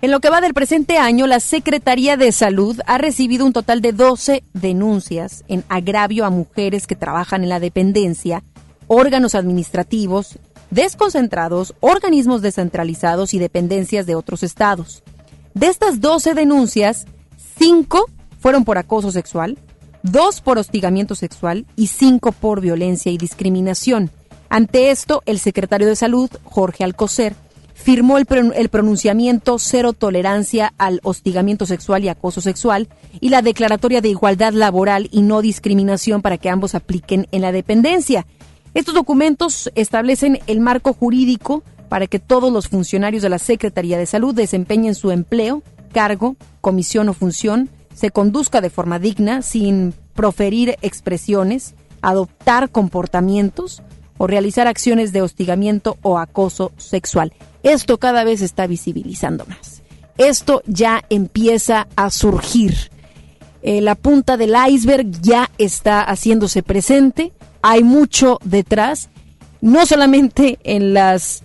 [0.00, 3.80] En lo que va del presente año, la Secretaría de Salud ha recibido un total
[3.82, 8.44] de 12 denuncias en agravio a mujeres que trabajan en la dependencia
[8.88, 10.38] órganos administrativos,
[10.70, 15.02] desconcentrados, organismos descentralizados y dependencias de otros estados.
[15.54, 17.06] De estas 12 denuncias,
[17.58, 18.06] 5
[18.40, 19.58] fueron por acoso sexual,
[20.02, 24.10] 2 por hostigamiento sexual y 5 por violencia y discriminación.
[24.48, 27.34] Ante esto, el secretario de Salud, Jorge Alcocer,
[27.74, 28.26] firmó el,
[28.68, 32.88] pronunciamiento Cero Tolerancia al Hostigamiento Sexual y Acoso Sexual
[33.20, 37.52] y la Declaratoria de Igualdad Laboral y No Discriminación para que ambos apliquen en la
[37.52, 38.26] dependencia.
[38.78, 44.06] Estos documentos establecen el marco jurídico para que todos los funcionarios de la Secretaría de
[44.06, 50.76] Salud desempeñen su empleo, cargo, comisión o función, se conduzca de forma digna, sin proferir
[50.80, 53.82] expresiones, adoptar comportamientos
[54.16, 57.32] o realizar acciones de hostigamiento o acoso sexual.
[57.64, 59.82] Esto cada vez está visibilizando más.
[60.18, 62.92] Esto ya empieza a surgir.
[63.62, 67.32] Eh, la punta del iceberg ya está haciéndose presente
[67.68, 69.10] hay mucho detrás,
[69.60, 71.42] no solamente en las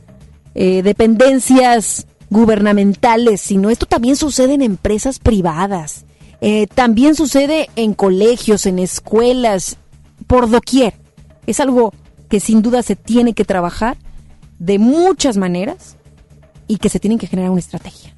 [0.55, 6.05] eh, dependencias gubernamentales, sino esto también sucede en empresas privadas,
[6.39, 9.75] eh, también sucede en colegios, en escuelas,
[10.25, 10.93] por doquier.
[11.45, 11.93] Es algo
[12.29, 13.97] que sin duda se tiene que trabajar
[14.59, 15.97] de muchas maneras
[16.69, 18.15] y que se tiene que generar una estrategia.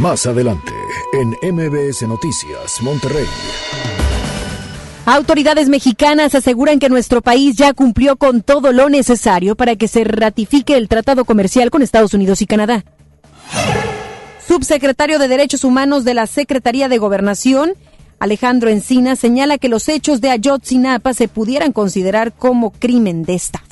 [0.00, 0.72] Más adelante
[1.12, 3.26] en MBS Noticias, Monterrey.
[5.04, 10.04] Autoridades mexicanas aseguran que nuestro país ya cumplió con todo lo necesario para que se
[10.04, 12.84] ratifique el tratado comercial con Estados Unidos y Canadá.
[14.46, 17.74] Subsecretario de Derechos Humanos de la Secretaría de Gobernación
[18.22, 23.71] Alejandro Encina señala que los hechos de Ayotzinapa se pudieran considerar como crimen de Estado.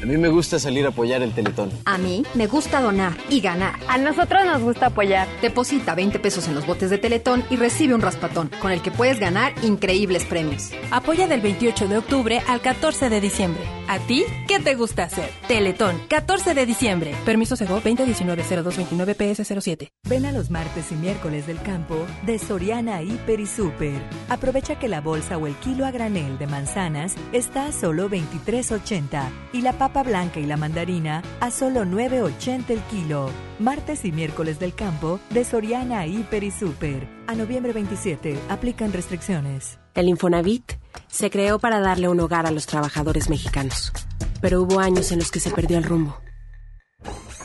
[0.00, 1.70] A mí me gusta salir a apoyar el Teletón.
[1.84, 3.74] A mí me gusta donar y ganar.
[3.88, 5.26] A nosotros nos gusta apoyar.
[5.42, 8.92] Deposita 20 pesos en los botes de Teletón y recibe un raspatón, con el que
[8.92, 10.70] puedes ganar increíbles premios.
[10.92, 13.64] Apoya del 28 de octubre al 14 de diciembre.
[13.88, 15.30] ¿A ti qué te gusta hacer?
[15.48, 17.14] Teletón, 14 de diciembre.
[17.24, 19.90] Permiso Sego 2019-0229 PS07.
[20.08, 24.00] Ven a los martes y miércoles del campo de Soriana Hiper y Super.
[24.28, 29.28] Aprovecha que la bolsa o el kilo a granel de manzanas está a solo 23.80
[29.52, 33.30] y la papa blanca y la mandarina a solo 9.80 el kilo.
[33.58, 37.08] Martes y miércoles del campo de Soriana Hiper y Super.
[37.26, 39.78] A noviembre 27 aplican restricciones.
[39.94, 40.74] El Infonavit
[41.08, 43.92] se creó para darle un hogar a los trabajadores mexicanos,
[44.40, 46.16] pero hubo años en los que se perdió el rumbo.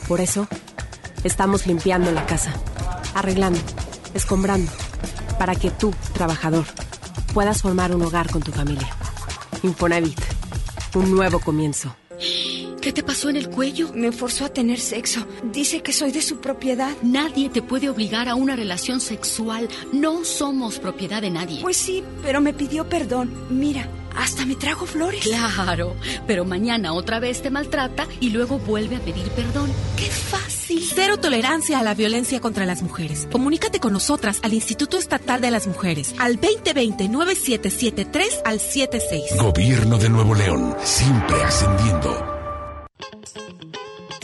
[0.06, 0.46] Por eso,
[1.24, 2.52] estamos limpiando la casa,
[3.14, 3.58] arreglando,
[4.12, 4.70] escombrando,
[5.38, 6.66] para que tú, trabajador,
[7.32, 8.88] puedas formar un hogar con tu familia.
[9.62, 10.20] Infonavit,
[10.94, 11.96] un nuevo comienzo.
[12.84, 13.90] ¿Qué te pasó en el cuello?
[13.94, 15.26] Me forzó a tener sexo.
[15.42, 16.94] Dice que soy de su propiedad.
[17.00, 19.70] Nadie te puede obligar a una relación sexual.
[19.94, 21.62] No somos propiedad de nadie.
[21.62, 23.32] Pues sí, pero me pidió perdón.
[23.48, 25.22] Mira, hasta me trajo flores.
[25.22, 29.72] Claro, pero mañana otra vez te maltrata y luego vuelve a pedir perdón.
[29.96, 30.86] ¡Qué fácil!
[30.94, 33.26] Cero tolerancia a la violencia contra las mujeres.
[33.32, 39.40] Comunícate con nosotras al Instituto Estatal de las Mujeres al 2020-9773 al 76.
[39.40, 42.43] Gobierno de Nuevo León, siempre ascendiendo.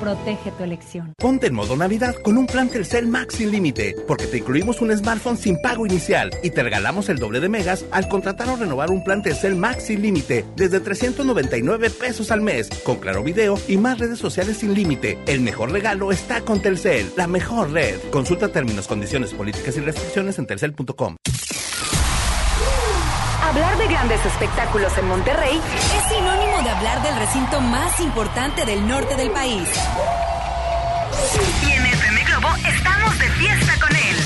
[0.00, 1.14] Protege tu elección.
[1.18, 4.96] Ponte en modo Navidad con un plan Telcel Max sin límite, porque te incluimos un
[4.96, 8.90] smartphone sin pago inicial y te regalamos el doble de megas al contratar o renovar
[8.90, 13.76] un plan Telcel Max sin límite desde 399 pesos al mes, con claro video y
[13.76, 15.18] más redes sociales sin límite.
[15.26, 17.98] El mejor regalo está con Telcel, la mejor red.
[18.10, 21.16] Consulta términos, condiciones, políticas y restricciones en telcel.com.
[23.42, 25.60] Hablar de grandes espectáculos en Monterrey
[25.96, 29.68] es sinónimo de hablar del recinto más importante del norte del país.
[31.66, 34.16] Y en FM Globo estamos de fiesta con él.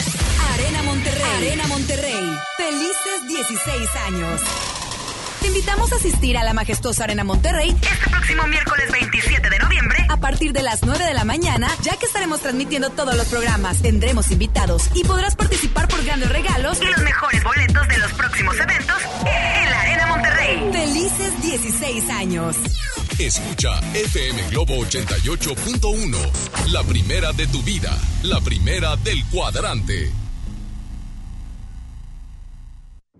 [0.55, 1.37] Arena Monterrey.
[1.39, 2.39] Arena Monterrey.
[2.57, 4.78] Felices 16 años.
[5.41, 10.07] Te invitamos a asistir a la majestuosa Arena Monterrey este próximo miércoles 27 de noviembre
[10.09, 13.81] a partir de las 9 de la mañana, ya que estaremos transmitiendo todos los programas.
[13.81, 18.57] Tendremos invitados y podrás participar por grandes regalos y los mejores boletos de los próximos
[18.59, 20.71] eventos en la Arena Monterrey.
[20.73, 22.57] Felices 16 años.
[23.19, 30.28] Escucha FM Globo 88.1, la primera de tu vida, la primera del cuadrante.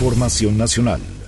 [0.00, 1.19] Información nacional.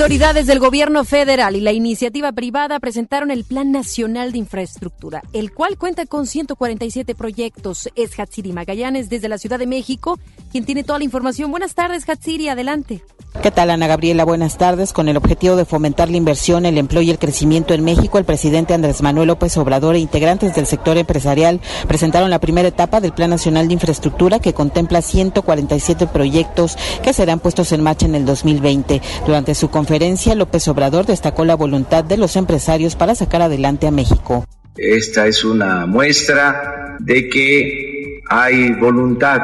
[0.00, 5.52] Autoridades del gobierno federal y la iniciativa privada presentaron el Plan Nacional de Infraestructura, el
[5.52, 7.90] cual cuenta con 147 proyectos.
[7.96, 10.18] Es Hatsiri Magallanes desde la Ciudad de México,
[10.50, 11.50] quien tiene toda la información.
[11.50, 13.02] Buenas tardes, Hatsiri, adelante.
[13.42, 14.24] ¿Qué tal, Ana Gabriela?
[14.24, 14.92] Buenas tardes.
[14.92, 18.24] Con el objetivo de fomentar la inversión, el empleo y el crecimiento en México, el
[18.24, 23.12] presidente Andrés Manuel López Obrador e integrantes del sector empresarial presentaron la primera etapa del
[23.12, 28.26] Plan Nacional de Infraestructura que contempla 147 proyectos que serán puestos en marcha en el
[28.26, 29.00] 2020.
[29.26, 29.89] Durante su conferencia,
[30.36, 34.44] López Obrador destacó la voluntad de los empresarios para sacar adelante a México.
[34.76, 39.42] Esta es una muestra de que hay voluntad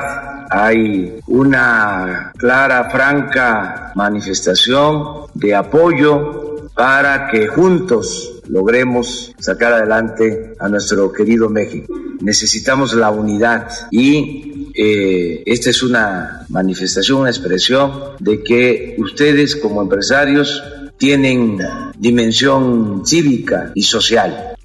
[0.51, 11.13] hay una clara, franca manifestación de apoyo para que juntos logremos sacar adelante a nuestro
[11.13, 11.95] querido México.
[12.21, 19.83] Necesitamos la unidad y eh, esta es una manifestación, una expresión de que ustedes como
[19.83, 20.63] empresarios
[20.99, 21.59] tienen
[21.99, 24.56] dimensión cívica y social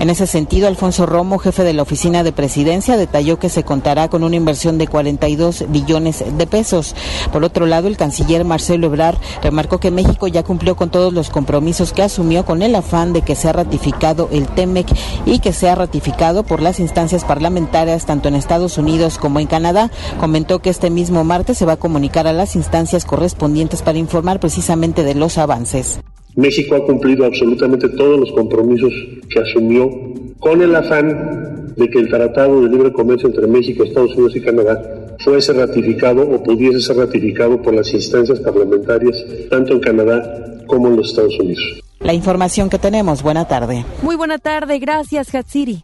[0.00, 4.08] en ese sentido, Alfonso Romo, jefe de la oficina de presidencia, detalló que se contará
[4.08, 6.96] con una inversión de 42 billones de pesos.
[7.30, 11.28] Por otro lado, el canciller Marcelo Ebrard remarcó que México ya cumplió con todos los
[11.28, 14.86] compromisos que asumió con el afán de que sea ratificado el TEMEC
[15.26, 19.90] y que sea ratificado por las instancias parlamentarias tanto en Estados Unidos como en Canadá.
[20.18, 24.40] Comentó que este mismo martes se va a comunicar a las instancias correspondientes para informar
[24.40, 26.00] precisamente de los avances.
[26.40, 28.92] México ha cumplido absolutamente todos los compromisos
[29.28, 29.90] que asumió
[30.38, 34.40] con el afán de que el Tratado de Libre Comercio entre México, Estados Unidos y
[34.40, 34.82] Canadá
[35.22, 40.96] fuese ratificado o pudiese ser ratificado por las instancias parlamentarias tanto en Canadá como en
[40.96, 41.62] los Estados Unidos.
[42.00, 43.22] La información que tenemos.
[43.22, 43.84] Buena tarde.
[44.02, 44.78] Muy buena tarde.
[44.78, 45.82] Gracias, Hatsiri.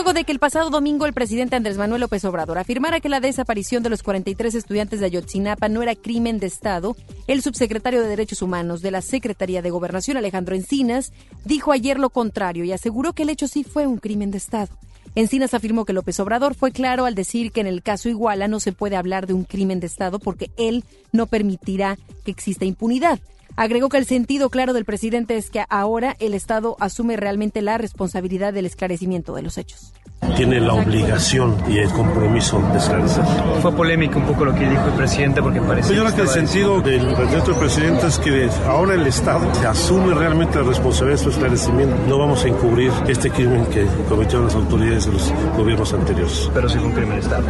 [0.00, 3.20] Luego de que el pasado domingo el presidente Andrés Manuel López Obrador afirmara que la
[3.20, 6.96] desaparición de los 43 estudiantes de Ayotzinapa no era crimen de Estado,
[7.26, 11.12] el subsecretario de Derechos Humanos de la Secretaría de Gobernación, Alejandro Encinas,
[11.44, 14.74] dijo ayer lo contrario y aseguró que el hecho sí fue un crimen de Estado.
[15.16, 18.58] Encinas afirmó que López Obrador fue claro al decir que en el caso Iguala no
[18.58, 20.82] se puede hablar de un crimen de Estado porque él
[21.12, 23.20] no permitirá que exista impunidad.
[23.56, 27.78] Agregó que el sentido claro del presidente es que ahora el Estado asume realmente la
[27.78, 29.92] responsabilidad del esclarecimiento de los hechos
[30.36, 33.24] tiene la obligación y el compromiso de esclarecer.
[33.62, 35.94] Fue polémico un poco lo que dijo el presidente porque parece...
[35.94, 40.14] Yo creo que el sentido del, del presidente es que ahora el Estado se asume
[40.14, 41.96] realmente la responsabilidad de su esclarecimiento.
[42.08, 46.50] No vamos a encubrir este crimen que cometieron las autoridades de los gobiernos anteriores.
[46.52, 47.44] Pero sí fue un crimen de Estado.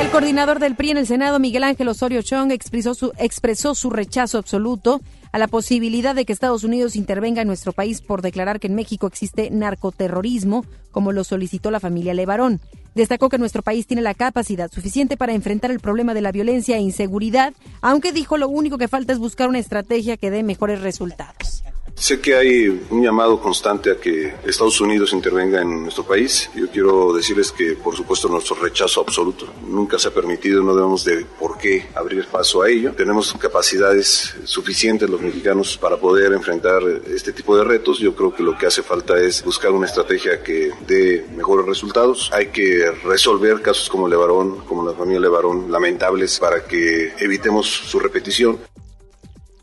[0.00, 3.90] El coordinador del PRI en el Senado, Miguel Ángel Osorio Chong, expresó su, expresó su
[3.90, 5.00] rechazo absoluto
[5.32, 8.74] a la posibilidad de que Estados Unidos intervenga en nuestro país por declarar que en
[8.74, 12.60] México existe narcoterrorismo, como lo solicitó la familia Levarón.
[12.94, 16.76] Destacó que nuestro país tiene la capacidad suficiente para enfrentar el problema de la violencia
[16.76, 20.80] e inseguridad, aunque dijo lo único que falta es buscar una estrategia que dé mejores
[20.80, 21.62] resultados.
[22.00, 26.50] Sé que hay un llamado constante a que Estados Unidos intervenga en nuestro país.
[26.54, 31.04] Yo quiero decirles que, por supuesto, nuestro rechazo absoluto nunca se ha permitido, no debemos
[31.04, 32.94] de por qué abrir paso a ello.
[32.94, 36.82] Tenemos capacidades suficientes los mexicanos para poder enfrentar
[37.14, 37.98] este tipo de retos.
[37.98, 42.30] Yo creo que lo que hace falta es buscar una estrategia que dé mejores resultados.
[42.32, 48.00] Hay que resolver casos como Levarón, como la familia Levarón, lamentables, para que evitemos su
[48.00, 48.58] repetición.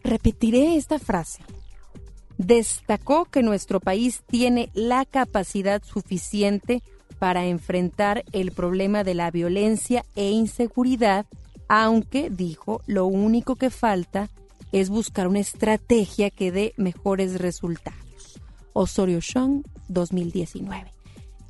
[0.03, 1.41] Repetiré esta frase
[2.37, 6.83] destacó que nuestro país tiene la capacidad suficiente
[7.19, 11.25] para enfrentar el problema de la violencia e inseguridad,
[11.67, 14.29] aunque, dijo, lo único que falta
[14.71, 18.39] es buscar una estrategia que dé mejores resultados.
[18.73, 20.91] Osorio Chong 2019.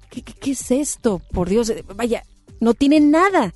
[0.10, 1.22] ¿Qué, es esto?
[1.32, 2.24] Por Dios, vaya,
[2.60, 3.54] no tienen nada,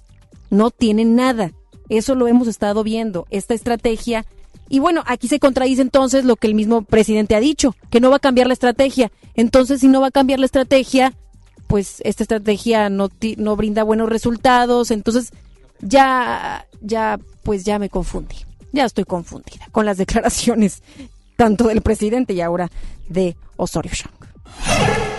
[0.50, 1.52] no tienen nada.
[1.88, 3.26] Eso lo hemos estado viendo.
[3.30, 4.26] Esta estrategia
[4.72, 8.10] y bueno, aquí se contradice entonces lo que el mismo presidente ha dicho, que no
[8.10, 9.12] va a cambiar la estrategia.
[9.36, 11.14] Entonces, si no va a cambiar la estrategia,
[11.68, 14.92] pues esta estrategia no, no brinda buenos resultados.
[14.92, 15.34] Entonces,
[15.82, 18.38] ya, ya, pues ya me confundí.
[18.72, 20.82] Ya estoy confundida con las declaraciones
[21.36, 22.72] tanto del presidente y ahora
[23.10, 25.11] de Osorio Chong.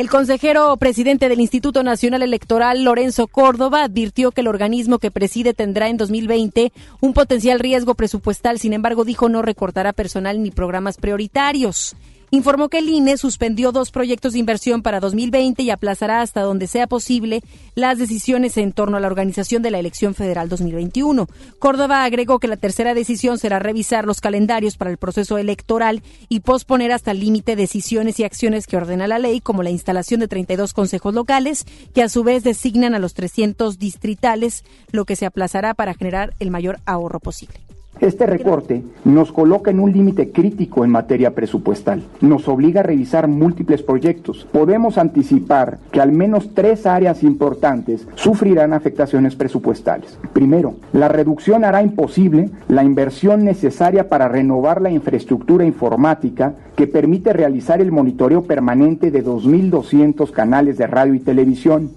[0.00, 5.52] El consejero presidente del Instituto Nacional Electoral, Lorenzo Córdoba, advirtió que el organismo que preside
[5.52, 6.72] tendrá en 2020
[7.02, 11.96] un potencial riesgo presupuestal, sin embargo dijo no recortará personal ni programas prioritarios
[12.30, 16.66] informó que el INE suspendió dos proyectos de inversión para 2020 y aplazará hasta donde
[16.66, 17.42] sea posible
[17.74, 21.28] las decisiones en torno a la organización de la elección federal 2021.
[21.58, 26.40] Córdoba agregó que la tercera decisión será revisar los calendarios para el proceso electoral y
[26.40, 30.28] posponer hasta el límite decisiones y acciones que ordena la ley, como la instalación de
[30.28, 35.26] 32 consejos locales, que a su vez designan a los 300 distritales, lo que se
[35.26, 37.69] aplazará para generar el mayor ahorro posible.
[38.00, 42.02] Este recorte nos coloca en un límite crítico en materia presupuestal.
[42.22, 44.46] Nos obliga a revisar múltiples proyectos.
[44.50, 50.18] Podemos anticipar que al menos tres áreas importantes sufrirán afectaciones presupuestales.
[50.32, 57.34] Primero, la reducción hará imposible la inversión necesaria para renovar la infraestructura informática que permite
[57.34, 61.90] realizar el monitoreo permanente de 2.200 canales de radio y televisión.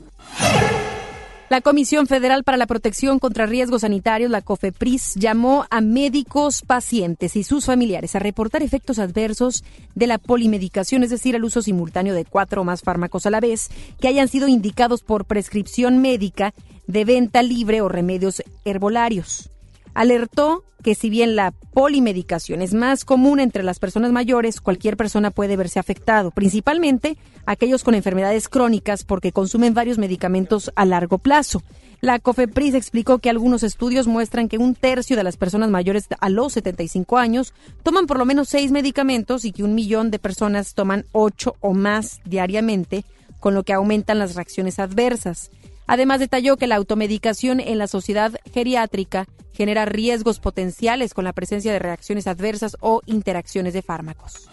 [1.53, 7.35] La Comisión Federal para la Protección contra Riesgos Sanitarios, la COFEPRIS, llamó a médicos, pacientes
[7.35, 12.15] y sus familiares a reportar efectos adversos de la polimedicación, es decir, el uso simultáneo
[12.15, 13.69] de cuatro o más fármacos a la vez,
[14.01, 16.55] que hayan sido indicados por prescripción médica
[16.87, 19.52] de venta libre o remedios herbolarios
[19.93, 25.31] alertó que si bien la polimedicación es más común entre las personas mayores, cualquier persona
[25.31, 31.63] puede verse afectado, principalmente aquellos con enfermedades crónicas porque consumen varios medicamentos a largo plazo.
[32.01, 36.29] La COFEPRIS explicó que algunos estudios muestran que un tercio de las personas mayores a
[36.29, 40.73] los 75 años toman por lo menos seis medicamentos y que un millón de personas
[40.73, 43.05] toman ocho o más diariamente,
[43.39, 45.49] con lo que aumentan las reacciones adversas.
[45.87, 51.71] Además, detalló que la automedicación en la sociedad geriátrica genera riesgos potenciales con la presencia
[51.71, 54.49] de reacciones adversas o interacciones de fármacos.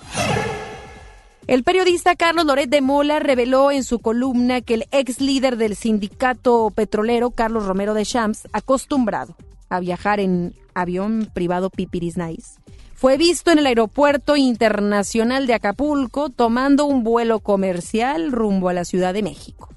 [1.46, 5.74] El periodista Carlos Loret de Mola reveló en su columna que el ex líder del
[5.74, 9.34] sindicato petrolero, Carlos Romero de Champs, acostumbrado
[9.68, 12.60] a viajar en avión privado Pipiris Nice,
[12.94, 18.84] fue visto en el aeropuerto internacional de Acapulco tomando un vuelo comercial rumbo a la
[18.84, 19.70] Ciudad de México.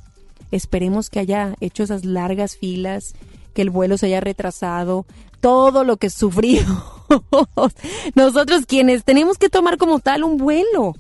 [0.54, 3.16] Esperemos que haya hecho esas largas filas,
[3.56, 5.08] que el vuelo se haya retrasado,
[5.40, 6.84] todo lo que sufrimos.
[8.16, 10.94] Nosotros quienes tenemos que tomar como tal un vuelo.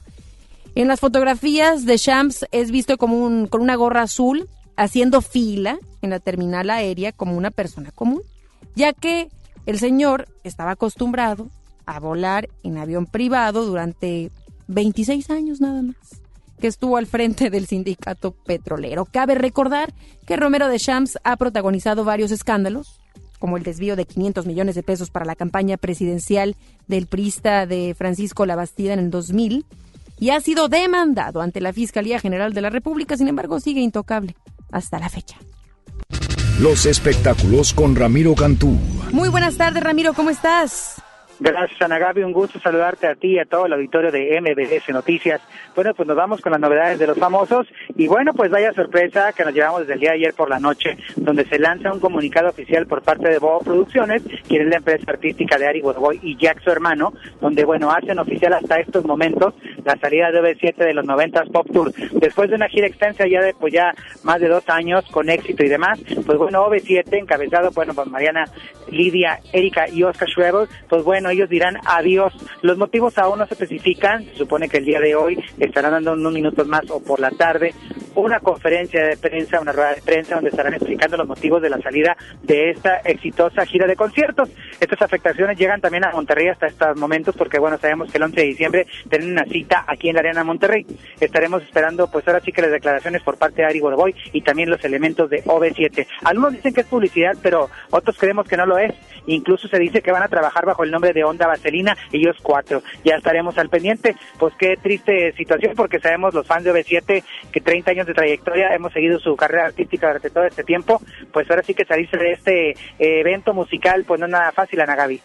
[0.73, 5.77] En las fotografías de Shams es visto como un, con una gorra azul haciendo fila
[6.01, 8.23] en la terminal aérea como una persona común,
[8.75, 9.29] ya que
[9.67, 11.47] el señor estaba acostumbrado
[11.85, 14.31] a volar en avión privado durante
[14.65, 16.22] 26 años nada más
[16.59, 19.05] que estuvo al frente del sindicato petrolero.
[19.05, 19.93] Cabe recordar
[20.25, 22.99] que Romero de Champs ha protagonizado varios escándalos,
[23.39, 26.55] como el desvío de 500 millones de pesos para la campaña presidencial
[26.87, 29.65] del prista de Francisco Labastida en el 2000,
[30.19, 34.35] y ha sido demandado ante la Fiscalía General de la República, sin embargo sigue intocable
[34.71, 35.37] hasta la fecha.
[36.59, 38.77] Los espectáculos con Ramiro Cantú.
[39.11, 41.01] Muy buenas tardes, Ramiro, ¿cómo estás?
[41.43, 42.23] Gracias, Ana Gaby.
[42.23, 45.41] Un gusto saludarte a ti y a todo el auditorio de MBS Noticias.
[45.75, 47.67] Bueno, pues nos vamos con las novedades de los famosos.
[47.97, 50.61] Y bueno, pues vaya sorpresa que nos llevamos desde el día de ayer por la
[50.61, 54.77] noche, donde se lanza un comunicado oficial por parte de Bobo Producciones, quien es la
[54.77, 59.03] empresa artística de Ari Boy y Jack, su hermano, donde, bueno, hacen oficial hasta estos
[59.03, 61.91] momentos la salida de OV7 de los 90 Pop Tour.
[62.21, 65.65] Después de una gira extensa ya de, pues ya más de dos años con éxito
[65.65, 68.45] y demás, pues bueno, OV7, encabezado, bueno, por Mariana,
[68.89, 72.33] Lidia, Erika y Oscar Schweber, pues bueno, ellos dirán adiós.
[72.61, 76.13] Los motivos aún no se especifican, se supone que el día de hoy estarán dando
[76.13, 77.73] unos minutos más o por la tarde
[78.15, 81.79] una conferencia de prensa, una rueda de prensa donde estarán explicando los motivos de la
[81.81, 84.49] salida de esta exitosa gira de conciertos.
[84.79, 88.41] Estas afectaciones llegan también a Monterrey hasta estos momentos porque bueno, sabemos que el 11
[88.41, 90.85] de diciembre tienen una cita aquí en la Arena Monterrey.
[91.19, 94.69] Estaremos esperando pues ahora sí que las declaraciones por parte de Ari Borboy y también
[94.69, 96.07] los elementos de OV7.
[96.23, 98.93] Algunos dicen que es publicidad, pero otros creemos que no lo es.
[99.25, 102.83] Incluso se dice que van a trabajar bajo el nombre de Onda Vaselina, ellos cuatro.
[103.03, 104.15] Ya estaremos al pendiente.
[104.37, 108.73] Pues qué triste situación porque sabemos los fans de OV7 que 30 años de trayectoria
[108.73, 111.01] hemos seguido su carrera artística durante todo este tiempo.
[111.31, 112.75] Pues ahora sí que salirse de este eh,
[113.19, 115.21] evento musical pues no es nada fácil, Ana Gaby.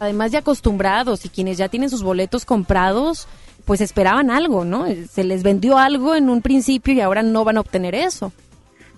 [0.00, 3.28] Además de acostumbrados y quienes ya tienen sus boletos comprados,
[3.64, 4.86] pues esperaban algo, ¿no?
[5.08, 8.32] Se les vendió algo en un principio y ahora no van a obtener eso.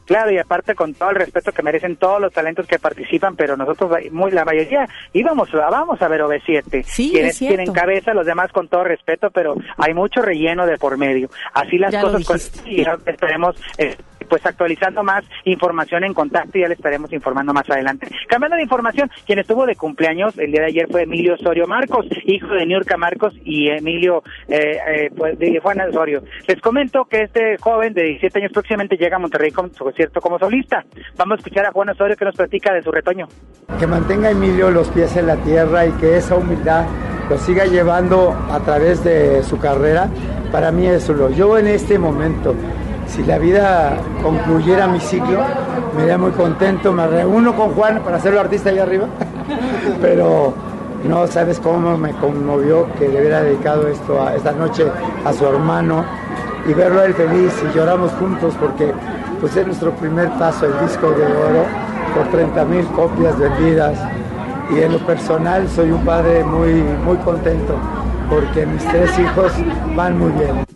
[0.04, 3.56] Claro, y aparte con todo el respeto que merecen todos los talentos que participan, pero
[3.56, 6.82] nosotros, muy la mayoría, íbamos, vamos a ver OV7.
[6.84, 10.98] Sí, quienes tienen cabeza, los demás con todo respeto, pero hay mucho relleno de por
[10.98, 11.30] medio.
[11.52, 12.38] Así las cosas, con,
[12.70, 13.96] y esperemos eh,
[14.28, 18.08] pues actualizando más información en contacto y ya le estaremos informando más adelante.
[18.28, 22.06] Cambiando de información, quien estuvo de cumpleaños el día de ayer fue Emilio Osorio Marcos,
[22.24, 26.22] hijo de Niurka Marcos y Emilio eh, eh, pues, de Juan Osorio.
[26.46, 29.84] Les comento que este joven de 17 años próximamente llega a Monterrey con su
[30.20, 30.84] como solista.
[31.16, 33.28] Vamos a escuchar a Juan Osorio que nos platica de su retoño.
[33.78, 36.86] Que mantenga Emilio los pies en la tierra y que esa humildad
[37.28, 40.08] lo siga llevando a través de su carrera,
[40.52, 41.30] para mí es lo.
[41.30, 42.54] Yo en este momento,
[43.06, 45.40] si la vida concluyera mi ciclo,
[45.96, 49.06] me iría muy contento, me reúno con Juan para hacerlo artista allá arriba,
[50.00, 50.54] pero
[51.08, 54.86] no sabes cómo me conmovió que le hubiera dedicado esto esta noche
[55.24, 56.04] a su hermano
[56.66, 58.92] y verlo a él feliz y lloramos juntos porque
[59.40, 61.64] pues es nuestro primer paso, el disco de oro,
[62.14, 63.98] por 30 mil copias vendidas
[64.74, 66.72] y en lo personal soy un padre muy,
[67.04, 67.76] muy contento
[68.30, 69.52] porque mis tres hijos
[69.94, 70.73] van muy bien.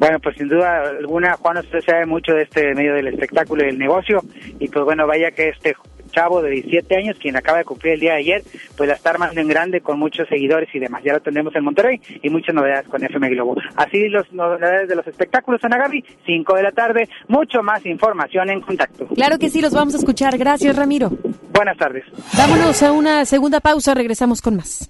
[0.00, 3.66] Bueno, pues sin duda alguna, Juan, usted sabe mucho de este medio del espectáculo y
[3.66, 4.22] del negocio,
[4.58, 5.76] y pues bueno, vaya que este
[6.10, 8.42] chavo de 17 años, quien acaba de cumplir el día de ayer,
[8.78, 11.02] pues la está armando en grande con muchos seguidores y demás.
[11.04, 13.56] Ya lo tenemos en Monterrey y muchas novedades con FM Globo.
[13.76, 18.48] Así las novedades de los espectáculos, Ana Gaby, 5 de la tarde, mucho más información
[18.48, 19.06] en contacto.
[19.08, 20.38] Claro que sí, los vamos a escuchar.
[20.38, 21.10] Gracias, Ramiro.
[21.52, 22.04] Buenas tardes.
[22.38, 24.88] Vámonos a una segunda pausa, regresamos con más.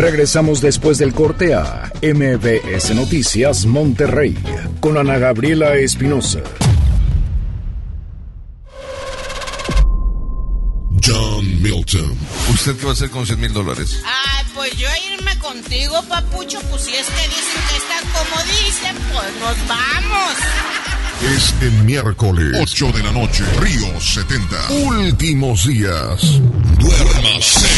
[0.00, 4.34] Regresamos después del corte a MBS Noticias Monterrey
[4.80, 6.40] con Ana Gabriela Espinosa.
[11.04, 12.16] John Milton.
[12.48, 14.02] ¿Usted qué va a hacer con 100 mil dólares?
[14.06, 18.96] Ay, pues yo irme contigo, papucho, pues si es que dicen que están como dicen,
[19.12, 20.34] pues nos vamos.
[21.36, 24.72] Es el miércoles, 8 de la noche, Río 70.
[24.86, 26.40] Últimos días.
[26.78, 27.68] Duérmase.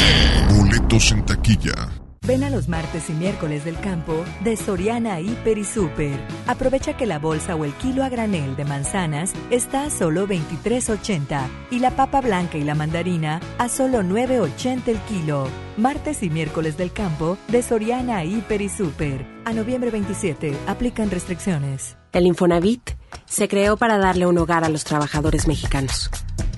[0.51, 2.02] Boletos en taquilla.
[2.25, 6.21] Ven a los martes y miércoles del campo de Soriana Hiper y Super.
[6.47, 11.49] Aprovecha que la bolsa o el kilo a granel de manzanas está a solo 23.80
[11.73, 15.49] y la papa blanca y la mandarina a solo 9.80 el kilo.
[15.77, 19.27] Martes y miércoles del campo de Soriana Hiper y Super.
[19.45, 21.97] A noviembre 27 aplican restricciones.
[22.13, 22.93] El Infonavit
[23.25, 26.09] se creó para darle un hogar a los trabajadores mexicanos,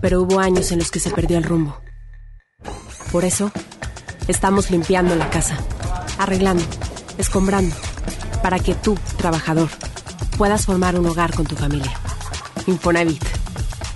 [0.02, 1.80] pero hubo años en los que se perdió el rumbo.
[3.10, 3.52] Por eso,
[4.28, 5.56] estamos limpiando la casa,
[6.18, 6.64] arreglando,
[7.18, 7.74] escombrando,
[8.42, 9.68] para que tú, trabajador,
[10.36, 11.92] puedas formar un hogar con tu familia.
[12.66, 13.22] Infonavit,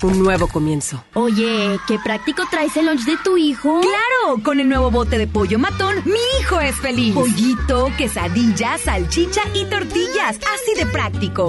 [0.02, 1.02] un nuevo comienzo.
[1.14, 3.80] Oye, qué práctico traes el lunch de tu hijo.
[3.80, 4.42] ¡Claro!
[4.42, 7.14] Con el nuevo bote de pollo matón, mi hijo es feliz.
[7.14, 10.36] Pollito, quesadilla, salchicha y tortillas.
[10.36, 11.48] Así de práctico.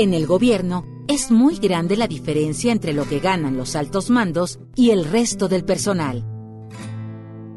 [0.00, 4.58] En el gobierno es muy grande la diferencia entre lo que ganan los altos mandos
[4.74, 6.24] y el resto del personal.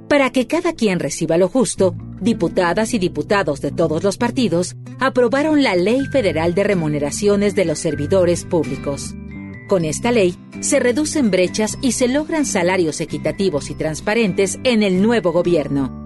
[0.10, 5.64] Para que cada quien reciba lo justo, diputadas y diputados de todos los partidos aprobaron
[5.64, 9.16] la Ley Federal de Remuneraciones de los Servidores Públicos.
[9.70, 15.02] Con esta ley, se reducen brechas y se logran salarios equitativos y transparentes en el
[15.02, 16.03] nuevo gobierno.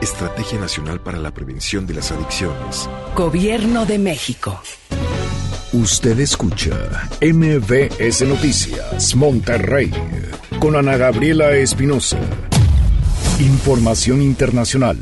[0.00, 2.88] Estrategia Nacional para la Prevención de las Adicciones.
[3.16, 4.60] Gobierno de México.
[5.72, 9.90] Usted escucha MBS Noticias Monterrey
[10.60, 12.16] con Ana Gabriela Espinosa.
[13.40, 14.98] Información internacional.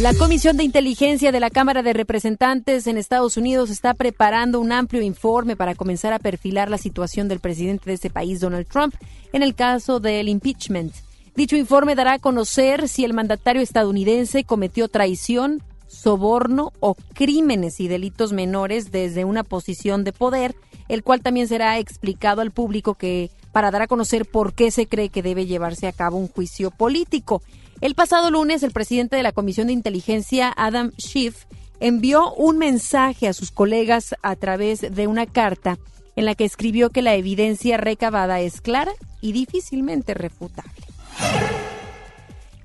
[0.00, 4.72] La Comisión de Inteligencia de la Cámara de Representantes en Estados Unidos está preparando un
[4.72, 8.94] amplio informe para comenzar a perfilar la situación del presidente de ese país, Donald Trump,
[9.32, 10.92] en el caso del impeachment.
[11.36, 17.88] Dicho informe dará a conocer si el mandatario estadounidense cometió traición, soborno o crímenes y
[17.88, 20.54] delitos menores desde una posición de poder,
[20.88, 24.86] el cual también será explicado al público que para dar a conocer por qué se
[24.86, 27.42] cree que debe llevarse a cabo un juicio político.
[27.80, 31.46] El pasado lunes, el presidente de la Comisión de Inteligencia, Adam Schiff,
[31.80, 35.78] envió un mensaje a sus colegas a través de una carta
[36.14, 40.93] en la que escribió que la evidencia recabada es clara y difícilmente refutable.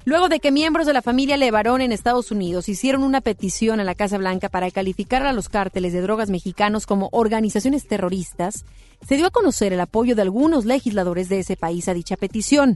[0.09, 3.83] Luego de que miembros de la familia Levarón en Estados Unidos hicieron una petición a
[3.83, 8.65] la Casa Blanca para calificar a los cárteles de drogas mexicanos como organizaciones terroristas,
[9.07, 12.75] se dio a conocer el apoyo de algunos legisladores de ese país a dicha petición.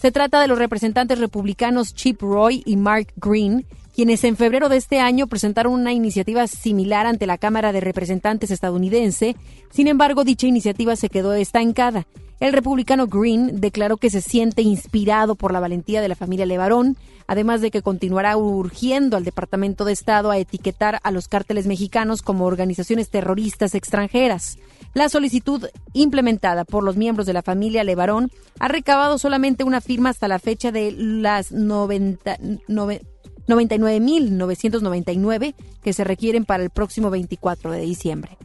[0.00, 3.64] Se trata de los representantes republicanos Chip Roy y Mark Green,
[3.94, 8.50] quienes en febrero de este año presentaron una iniciativa similar ante la Cámara de Representantes
[8.50, 9.36] estadounidense.
[9.70, 12.06] Sin embargo, dicha iniciativa se quedó estancada.
[12.40, 16.96] El republicano Green declaró que se siente inspirado por la valentía de la familia Levarón,
[17.28, 22.20] además de que continuará urgiendo al Departamento de Estado a etiquetar a los cárteles mexicanos
[22.20, 24.58] como organizaciones terroristas extranjeras.
[24.92, 30.10] La solicitud implementada por los miembros de la familia Levarón ha recabado solamente una firma
[30.10, 32.38] hasta la fecha de las 90,
[33.48, 38.38] 99.999 que se requieren para el próximo 24 de diciembre.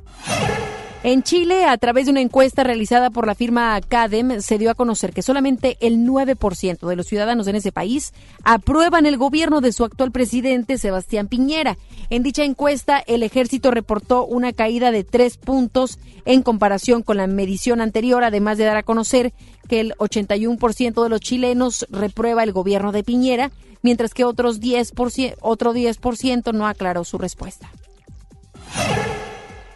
[1.04, 4.76] En Chile, a través de una encuesta realizada por la firma CADEM, se dio a
[4.76, 9.72] conocer que solamente el 9% de los ciudadanos en ese país aprueban el gobierno de
[9.72, 11.78] su actual presidente, Sebastián Piñera.
[12.10, 17.28] En dicha encuesta, el ejército reportó una caída de tres puntos en comparación con la
[17.28, 19.34] medición anterior, además de dar a conocer
[19.70, 23.52] que el 81% de los chilenos reprueba el gobierno de Piñera,
[23.82, 27.72] mientras que otros 10%, otro 10% no aclaró su respuesta.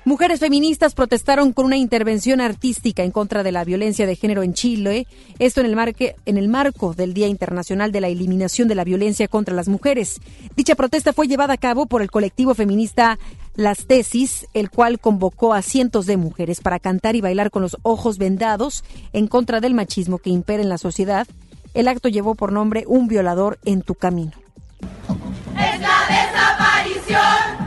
[0.03, 4.55] Mujeres feministas protestaron con una intervención artística en contra de la violencia de género en
[4.55, 5.05] Chile,
[5.37, 9.27] esto en el, en el marco del Día Internacional de la Eliminación de la Violencia
[9.27, 10.19] contra las Mujeres.
[10.55, 13.19] Dicha protesta fue llevada a cabo por el colectivo feminista
[13.53, 17.77] Las Tesis, el cual convocó a cientos de mujeres para cantar y bailar con los
[17.83, 18.83] ojos vendados
[19.13, 21.27] en contra del machismo que impera en la sociedad.
[21.73, 24.33] El acto llevó por nombre Un violador en tu camino.
[25.57, 27.61] Es la desaparición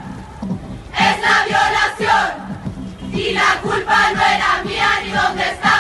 [0.99, 2.27] es la violación.
[3.13, 5.74] Y la culpa no era mía, ni dónde estaba,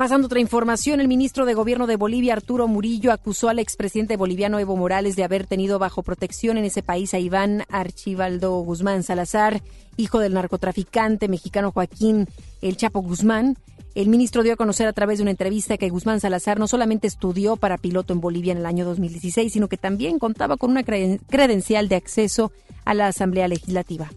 [0.00, 4.58] pasando otra información, el ministro de Gobierno de Bolivia, Arturo Murillo, acusó al expresidente boliviano
[4.58, 9.60] Evo Morales de haber tenido bajo protección en ese país a Iván Archibaldo Guzmán Salazar,
[9.98, 12.28] hijo del narcotraficante mexicano Joaquín
[12.62, 13.58] El Chapo Guzmán.
[13.94, 17.06] El ministro dio a conocer a través de una entrevista que Guzmán Salazar no solamente
[17.06, 20.82] estudió para piloto en Bolivia en el año 2016, sino que también contaba con una
[20.82, 22.52] credencial de acceso
[22.86, 24.10] a la Asamblea Legislativa.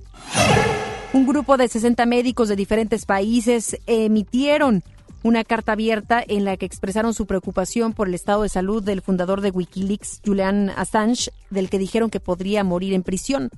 [1.12, 4.82] Un grupo de 60 médicos de diferentes países emitieron
[5.24, 9.02] una carta abierta en la que expresaron su preocupación por el estado de salud del
[9.02, 13.50] fundador de Wikileaks, Julian Assange, del que dijeron que podría morir en prisión.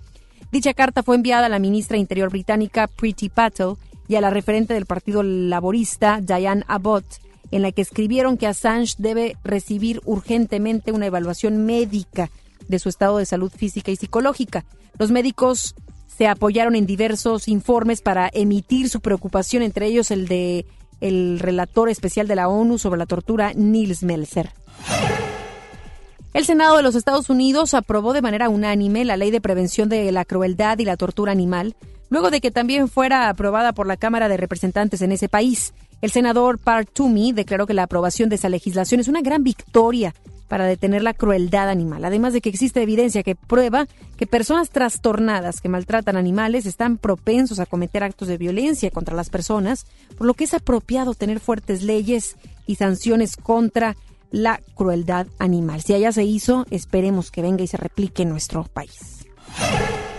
[0.52, 3.74] Dicha carta fue enviada a la ministra Interior británica Priti Patel
[4.08, 7.06] y a la referente del Partido Laborista, Diane Abbott,
[7.52, 12.30] en la que escribieron que Assange debe recibir urgentemente una evaluación médica
[12.68, 14.66] de su estado de salud física y psicológica.
[15.00, 15.76] Los médicos
[16.08, 20.66] se apoyaron en diversos informes para emitir su preocupación, entre ellos el de
[21.02, 24.52] el relator especial de la ONU sobre la tortura, Nils Melzer.
[26.34, 30.12] El Senado de los Estados Unidos aprobó de manera unánime la ley de prevención de
[30.12, 31.76] la crueldad y la tortura animal,
[32.10, 35.74] luego de que también fuera aprobada por la Cámara de Representantes en ese país.
[36.02, 40.14] El senador Park Toomey declaró que la aprobación de esa legislación es una gran victoria
[40.48, 43.88] para detener la crueldad animal, además de que existe evidencia que prueba
[44.18, 49.30] que personas trastornadas que maltratan animales están propensos a cometer actos de violencia contra las
[49.30, 49.86] personas,
[50.18, 52.36] por lo que es apropiado tener fuertes leyes
[52.68, 53.96] y sanciones contra
[54.32, 55.82] la crueldad animal.
[55.82, 59.26] Si allá se hizo, esperemos que venga y se replique en nuestro país.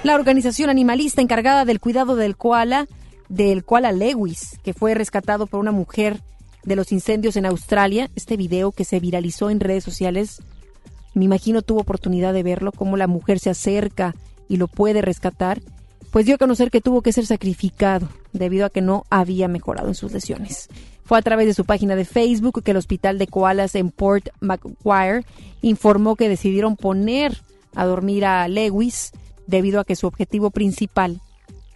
[0.02, 2.86] La organización animalista encargada del cuidado del koala,
[3.28, 6.22] del koala Lewis, que fue rescatado por una mujer
[6.66, 10.42] de los incendios en Australia, este video que se viralizó en redes sociales,
[11.14, 14.14] me imagino tuvo oportunidad de verlo, cómo la mujer se acerca
[14.48, 15.62] y lo puede rescatar,
[16.10, 19.88] pues dio a conocer que tuvo que ser sacrificado debido a que no había mejorado
[19.88, 20.68] en sus lesiones.
[21.04, 24.28] Fue a través de su página de Facebook que el hospital de koalas en Port
[24.40, 25.24] Macquarie
[25.62, 27.40] informó que decidieron poner
[27.76, 29.12] a dormir a Lewis
[29.46, 31.20] debido a que su objetivo principal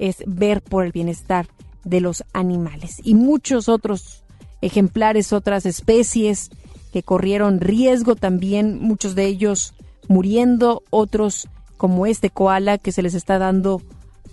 [0.01, 1.47] es ver por el bienestar
[1.85, 4.25] de los animales y muchos otros
[4.61, 6.51] ejemplares, otras especies
[6.93, 9.75] que corrieron riesgo también, muchos de ellos
[10.09, 13.81] muriendo, otros como este koala que se les está dando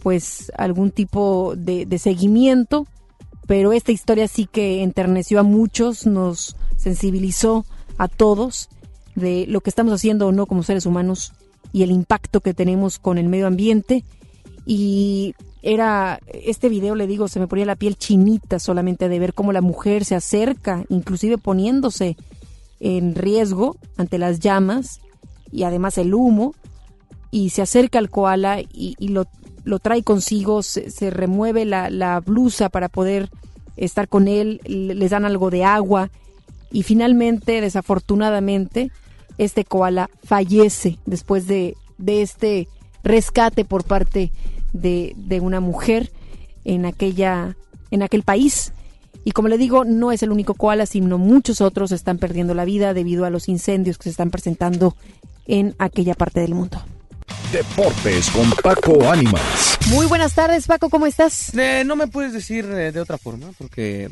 [0.04, 2.88] pues algún tipo de, de seguimiento,
[3.46, 7.66] pero esta historia sí que enterneció a muchos, nos sensibilizó
[7.98, 8.70] a todos
[9.16, 11.34] de lo que estamos haciendo o no como seres humanos
[11.74, 14.04] y el impacto que tenemos con el medio ambiente.
[14.66, 15.34] Y
[15.68, 19.52] era, este video le digo, se me ponía la piel chinita solamente de ver cómo
[19.52, 22.16] la mujer se acerca, inclusive poniéndose
[22.80, 25.02] en riesgo ante las llamas
[25.52, 26.56] y además el humo,
[27.32, 29.28] y se acerca al koala y, lo,
[29.66, 33.30] lo, trae consigo, se, se remueve la, la, blusa para poder
[33.76, 36.10] estar con él, les dan algo de agua
[36.72, 38.90] y finalmente, desafortunadamente,
[39.38, 42.70] este koala fallece después de, de este
[43.04, 46.12] rescate por parte de, de, una mujer
[46.64, 47.56] en aquella
[47.90, 48.74] en aquel país
[49.24, 52.66] y como le digo no es el único koala sino muchos otros están perdiendo la
[52.66, 54.96] vida debido a los incendios que se están presentando
[55.46, 56.84] en aquella parte del mundo.
[57.52, 59.78] Deportes con Paco Ánimas.
[59.90, 61.54] Muy buenas tardes, Paco, ¿cómo estás?
[61.54, 64.12] Eh, no me puedes decir eh, de otra forma, porque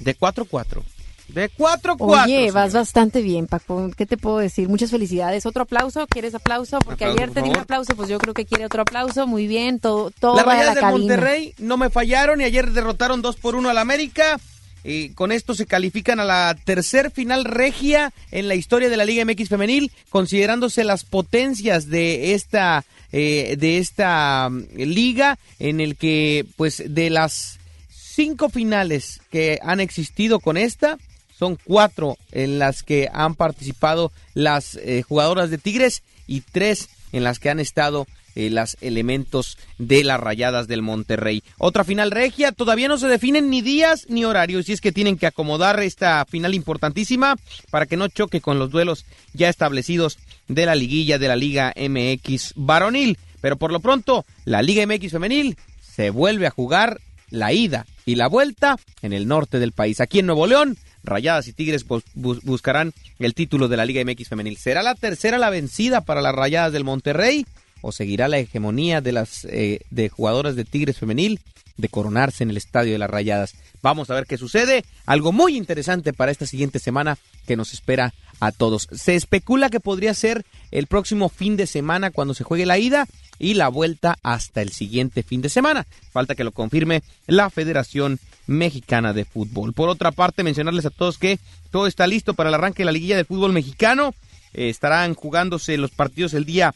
[0.00, 0.82] de 4-4.
[1.28, 1.96] De 4-4.
[2.00, 3.90] Oye, vas bastante bien, Paco.
[3.96, 4.68] ¿Qué te puedo decir?
[4.68, 5.46] Muchas felicidades.
[5.46, 6.06] ¿Otro aplauso?
[6.06, 6.78] ¿Quieres aplauso?
[6.80, 9.26] Porque ayer te di un aplauso, pues yo creo que quiere otro aplauso.
[9.26, 13.36] Muy bien, todo, todo Las Rayadas de Monterrey no me fallaron y ayer derrotaron 2
[13.36, 14.38] por 1 al América.
[14.86, 19.06] Y con esto se califican a la tercer final regia en la historia de la
[19.06, 25.96] Liga MX femenil, considerándose las potencias de esta eh, de esta mm, liga en el
[25.96, 27.58] que pues de las
[27.88, 30.98] cinco finales que han existido con esta
[31.38, 37.24] son cuatro en las que han participado las eh, jugadoras de Tigres y tres en
[37.24, 38.06] las que han estado
[38.36, 41.44] eh, los elementos de las rayadas del Monterrey.
[41.56, 45.16] Otra final regia, todavía no se definen ni días ni horarios, y es que tienen
[45.16, 47.36] que acomodar esta final importantísima
[47.70, 49.04] para que no choque con los duelos
[49.34, 50.18] ya establecidos
[50.48, 53.18] de la liguilla de la Liga MX varonil.
[53.40, 58.16] Pero por lo pronto, la Liga MX femenil se vuelve a jugar la ida y
[58.16, 60.00] la vuelta en el norte del país.
[60.00, 61.84] Aquí en Nuevo León, Rayadas y Tigres
[62.14, 64.56] buscarán el título de la Liga MX femenil.
[64.56, 67.46] ¿Será la tercera la vencida para las Rayadas del Monterrey?
[67.84, 71.40] o seguirá la hegemonía de las eh, de jugadoras de Tigres femenil
[71.76, 73.54] de coronarse en el estadio de las Rayadas.
[73.82, 74.84] Vamos a ver qué sucede.
[75.04, 78.88] Algo muy interesante para esta siguiente semana que nos espera a todos.
[78.92, 83.06] Se especula que podría ser el próximo fin de semana cuando se juegue la ida
[83.38, 85.86] y la vuelta hasta el siguiente fin de semana.
[86.10, 89.72] Falta que lo confirme la Federación Mexicana de Fútbol.
[89.72, 91.38] Por otra parte, mencionarles a todos que
[91.70, 94.14] todo está listo para el arranque de la liguilla de fútbol mexicano.
[94.52, 96.74] Eh, estarán jugándose los partidos el día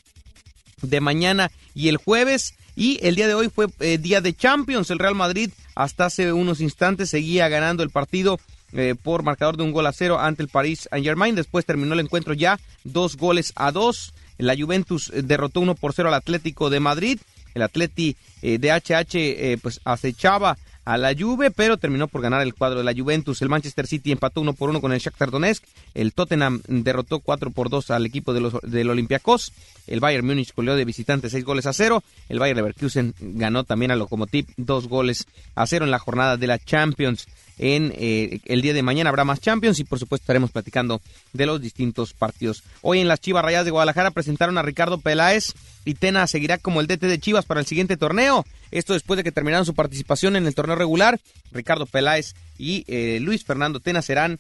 [0.82, 4.90] de mañana y el jueves Y el día de hoy fue eh, día de Champions.
[4.90, 8.38] El Real Madrid hasta hace unos instantes seguía ganando el partido
[8.72, 11.34] eh, por marcador de un gol a cero ante el Paris Saint Germain.
[11.34, 14.14] Después terminó el encuentro ya dos goles a dos.
[14.36, 17.18] La Juventus derrotó uno por cero al Atlético de Madrid.
[17.54, 20.56] El Atleti de HH pues acechaba
[20.88, 23.42] a la Juve, pero terminó por ganar el cuadro de la Juventus.
[23.42, 25.62] El Manchester City empató uno por uno con el Shakhtar Donetsk.
[25.92, 29.52] El Tottenham derrotó cuatro por dos al equipo de los, del Olympiacos.
[29.86, 32.02] El Bayern Múnich goleó de visitante seis goles a cero.
[32.30, 36.46] El Bayern Leverkusen ganó también al Lokomotiv dos goles a cero en la jornada de
[36.46, 37.26] la Champions
[37.58, 41.00] en eh, el día de mañana habrá más Champions y por supuesto estaremos platicando
[41.32, 42.62] de los distintos partidos.
[42.82, 45.54] Hoy en las Chivas Rayadas de Guadalajara presentaron a Ricardo Peláez
[45.84, 48.44] y Tena seguirá como el DT de Chivas para el siguiente torneo.
[48.70, 51.20] Esto después de que terminaron su participación en el torneo regular.
[51.52, 54.38] Ricardo Peláez y eh, Luis Fernando Tena serán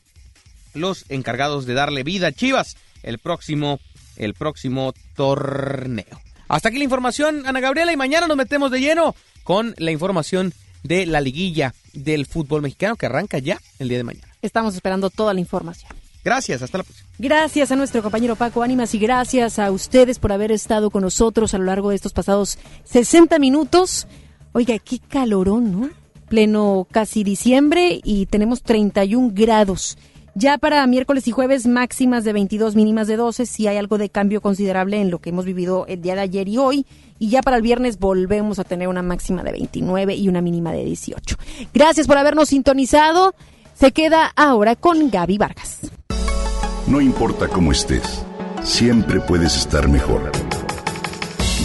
[0.74, 3.80] los encargados de darle vida a Chivas el próximo,
[4.16, 6.20] el próximo torneo.
[6.48, 9.14] Hasta aquí la información, Ana Gabriela, y mañana nos metemos de lleno
[9.44, 14.04] con la información de la liguilla del fútbol mexicano que arranca ya el día de
[14.04, 14.28] mañana.
[14.42, 15.90] Estamos esperando toda la información.
[16.24, 17.08] Gracias, hasta la próxima.
[17.18, 21.54] Gracias a nuestro compañero Paco Ánimas y gracias a ustedes por haber estado con nosotros
[21.54, 24.06] a lo largo de estos pasados 60 minutos.
[24.52, 25.90] Oiga, qué calorón, ¿no?
[26.28, 29.96] Pleno casi diciembre y tenemos 31 grados.
[30.38, 34.08] Ya para miércoles y jueves máximas de 22, mínimas de 12, si hay algo de
[34.08, 36.86] cambio considerable en lo que hemos vivido el día de ayer y hoy.
[37.18, 40.70] Y ya para el viernes volvemos a tener una máxima de 29 y una mínima
[40.70, 41.34] de 18.
[41.74, 43.34] Gracias por habernos sintonizado.
[43.74, 45.80] Se queda ahora con Gaby Vargas.
[46.86, 48.24] No importa cómo estés,
[48.62, 50.30] siempre puedes estar mejor.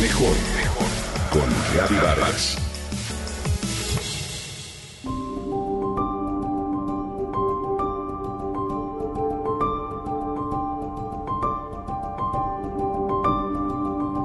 [0.02, 0.88] Mejor, mejor.
[1.30, 2.63] Con Gaby Vargas.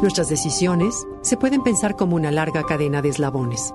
[0.01, 3.75] Nuestras decisiones se pueden pensar como una larga cadena de eslabones.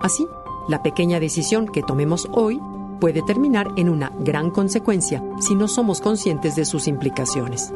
[0.00, 0.26] Así,
[0.68, 2.60] la pequeña decisión que tomemos hoy
[2.98, 7.72] puede terminar en una gran consecuencia si no somos conscientes de sus implicaciones.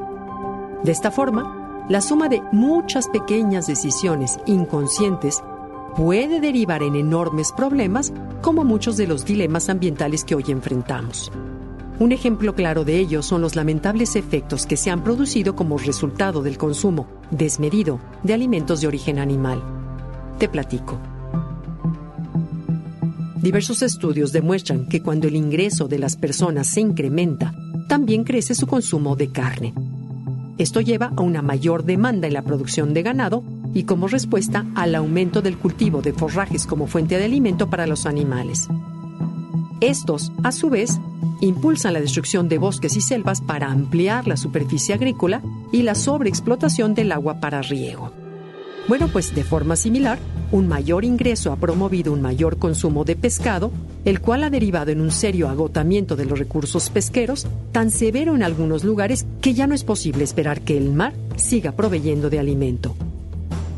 [0.83, 5.41] De esta forma, la suma de muchas pequeñas decisiones inconscientes
[5.95, 8.13] puede derivar en enormes problemas
[8.43, 11.31] como muchos de los dilemas ambientales que hoy enfrentamos.
[12.01, 16.43] Un ejemplo claro de ello son los lamentables efectos que se han producido como resultado
[16.43, 19.63] del consumo desmedido de alimentos de origen animal.
[20.39, 20.99] Te platico.
[23.43, 27.55] Diversos estudios demuestran que cuando el ingreso de las personas se incrementa,
[27.89, 29.75] también crece su consumo de carne.
[30.59, 34.95] Esto lleva a una mayor demanda en la producción de ganado y como respuesta al
[34.95, 38.69] aumento del cultivo de forrajes como fuente de alimento para los animales.
[39.81, 40.99] Estos, a su vez,
[41.41, 45.43] impulsan la destrucción de bosques y selvas para ampliar la superficie agrícola
[45.73, 48.13] y la sobreexplotación del agua para riego.
[48.89, 50.19] Bueno, pues de forma similar,
[50.51, 53.71] un mayor ingreso ha promovido un mayor consumo de pescado,
[54.07, 58.43] el cual ha derivado en un serio agotamiento de los recursos pesqueros, tan severo en
[58.43, 62.97] algunos lugares que ya no es posible esperar que el mar siga proveyendo de alimento.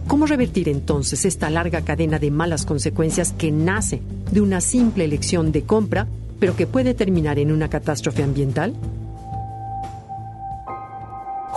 [0.06, 5.50] ¿Cómo revertir entonces esta larga cadena de malas consecuencias que nace de una simple elección
[5.50, 6.06] de compra
[6.40, 8.74] pero que puede terminar en una catástrofe ambiental?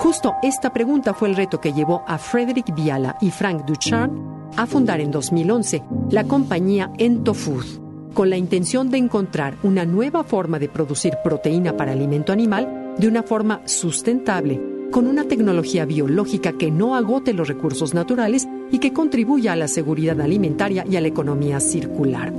[0.03, 4.19] Justo esta pregunta fue el reto que llevó a Frederick Viala y Frank Ducharme
[4.57, 10.59] a fundar en 2011 la compañía Entofood, con la intención de encontrar una nueva forma
[10.59, 14.59] de producir proteína para alimento animal de una forma sustentable,
[14.91, 19.69] con una tecnología biológica que no agote los recursos naturales y que contribuya a la
[19.69, 22.33] seguridad alimentaria y a la economía circular.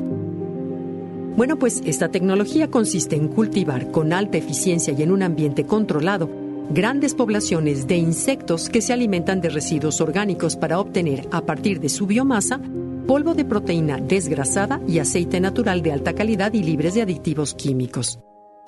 [1.35, 6.44] Bueno, pues esta tecnología consiste en cultivar con alta eficiencia y en un ambiente controlado
[6.71, 11.89] grandes poblaciones de insectos que se alimentan de residuos orgánicos para obtener, a partir de
[11.89, 12.61] su biomasa,
[13.07, 18.19] polvo de proteína desgrasada y aceite natural de alta calidad y libres de aditivos químicos.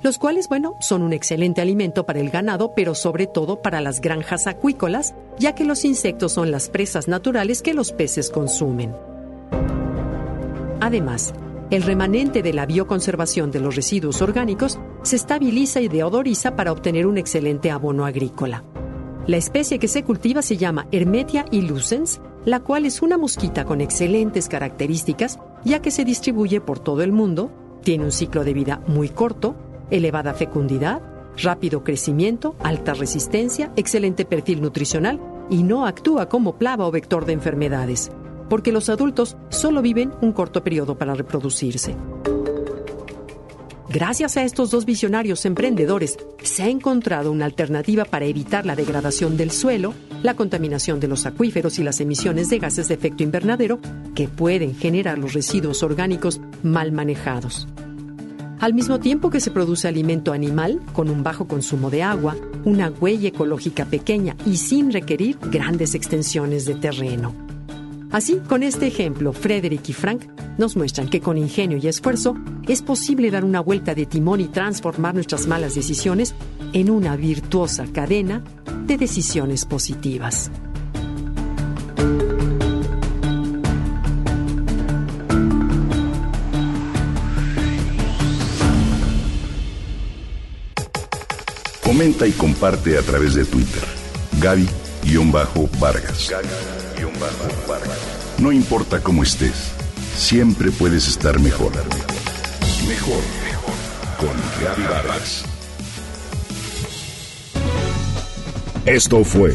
[0.02, 4.02] Los cuales, bueno, son un excelente alimento para el ganado, pero sobre todo para las
[4.02, 8.94] granjas acuícolas, ya que los insectos son las presas naturales que los peces consumen.
[10.80, 11.32] Además,
[11.70, 17.06] el remanente de la bioconservación de los residuos orgánicos se estabiliza y deodoriza para obtener
[17.06, 18.64] un excelente abono agrícola.
[19.26, 23.80] La especie que se cultiva se llama Hermetia illucens, la cual es una mosquita con
[23.80, 27.50] excelentes características, ya que se distribuye por todo el mundo,
[27.82, 29.56] tiene un ciclo de vida muy corto,
[29.90, 31.00] elevada fecundidad,
[31.36, 37.32] rápido crecimiento, alta resistencia, excelente perfil nutricional y no actúa como plava o vector de
[37.32, 38.10] enfermedades
[38.48, 41.96] porque los adultos solo viven un corto periodo para reproducirse.
[43.96, 49.38] Gracias a estos dos visionarios emprendedores, se ha encontrado una alternativa para evitar la degradación
[49.38, 53.80] del suelo, la contaminación de los acuíferos y las emisiones de gases de efecto invernadero
[54.14, 57.68] que pueden generar los residuos orgánicos mal manejados.
[58.60, 62.36] Al mismo tiempo que se produce alimento animal con un bajo consumo de agua,
[62.66, 67.45] una huella ecológica pequeña y sin requerir grandes extensiones de terreno.
[68.10, 70.22] Así, con este ejemplo, Frederick y Frank
[70.58, 72.36] nos muestran que con ingenio y esfuerzo
[72.66, 76.34] es posible dar una vuelta de timón y transformar nuestras malas decisiones
[76.72, 78.42] en una virtuosa cadena
[78.86, 80.50] de decisiones positivas.
[91.82, 93.82] Comenta y comparte a través de Twitter.
[94.40, 96.30] Gaby-Vargas.
[98.38, 99.72] No importa cómo estés,
[100.16, 101.72] siempre puedes estar mejor.
[102.86, 103.74] Mejor, mejor.
[104.18, 105.44] Con Vargas.
[108.84, 109.54] Esto fue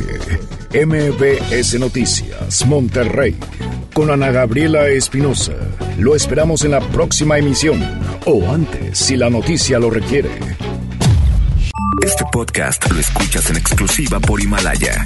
[0.74, 3.38] MBS Noticias Monterrey
[3.94, 5.54] con Ana Gabriela Espinosa.
[5.98, 7.82] Lo esperamos en la próxima emisión
[8.26, 10.32] o antes si la noticia lo requiere.
[12.04, 15.06] Este podcast lo escuchas en exclusiva por Himalaya.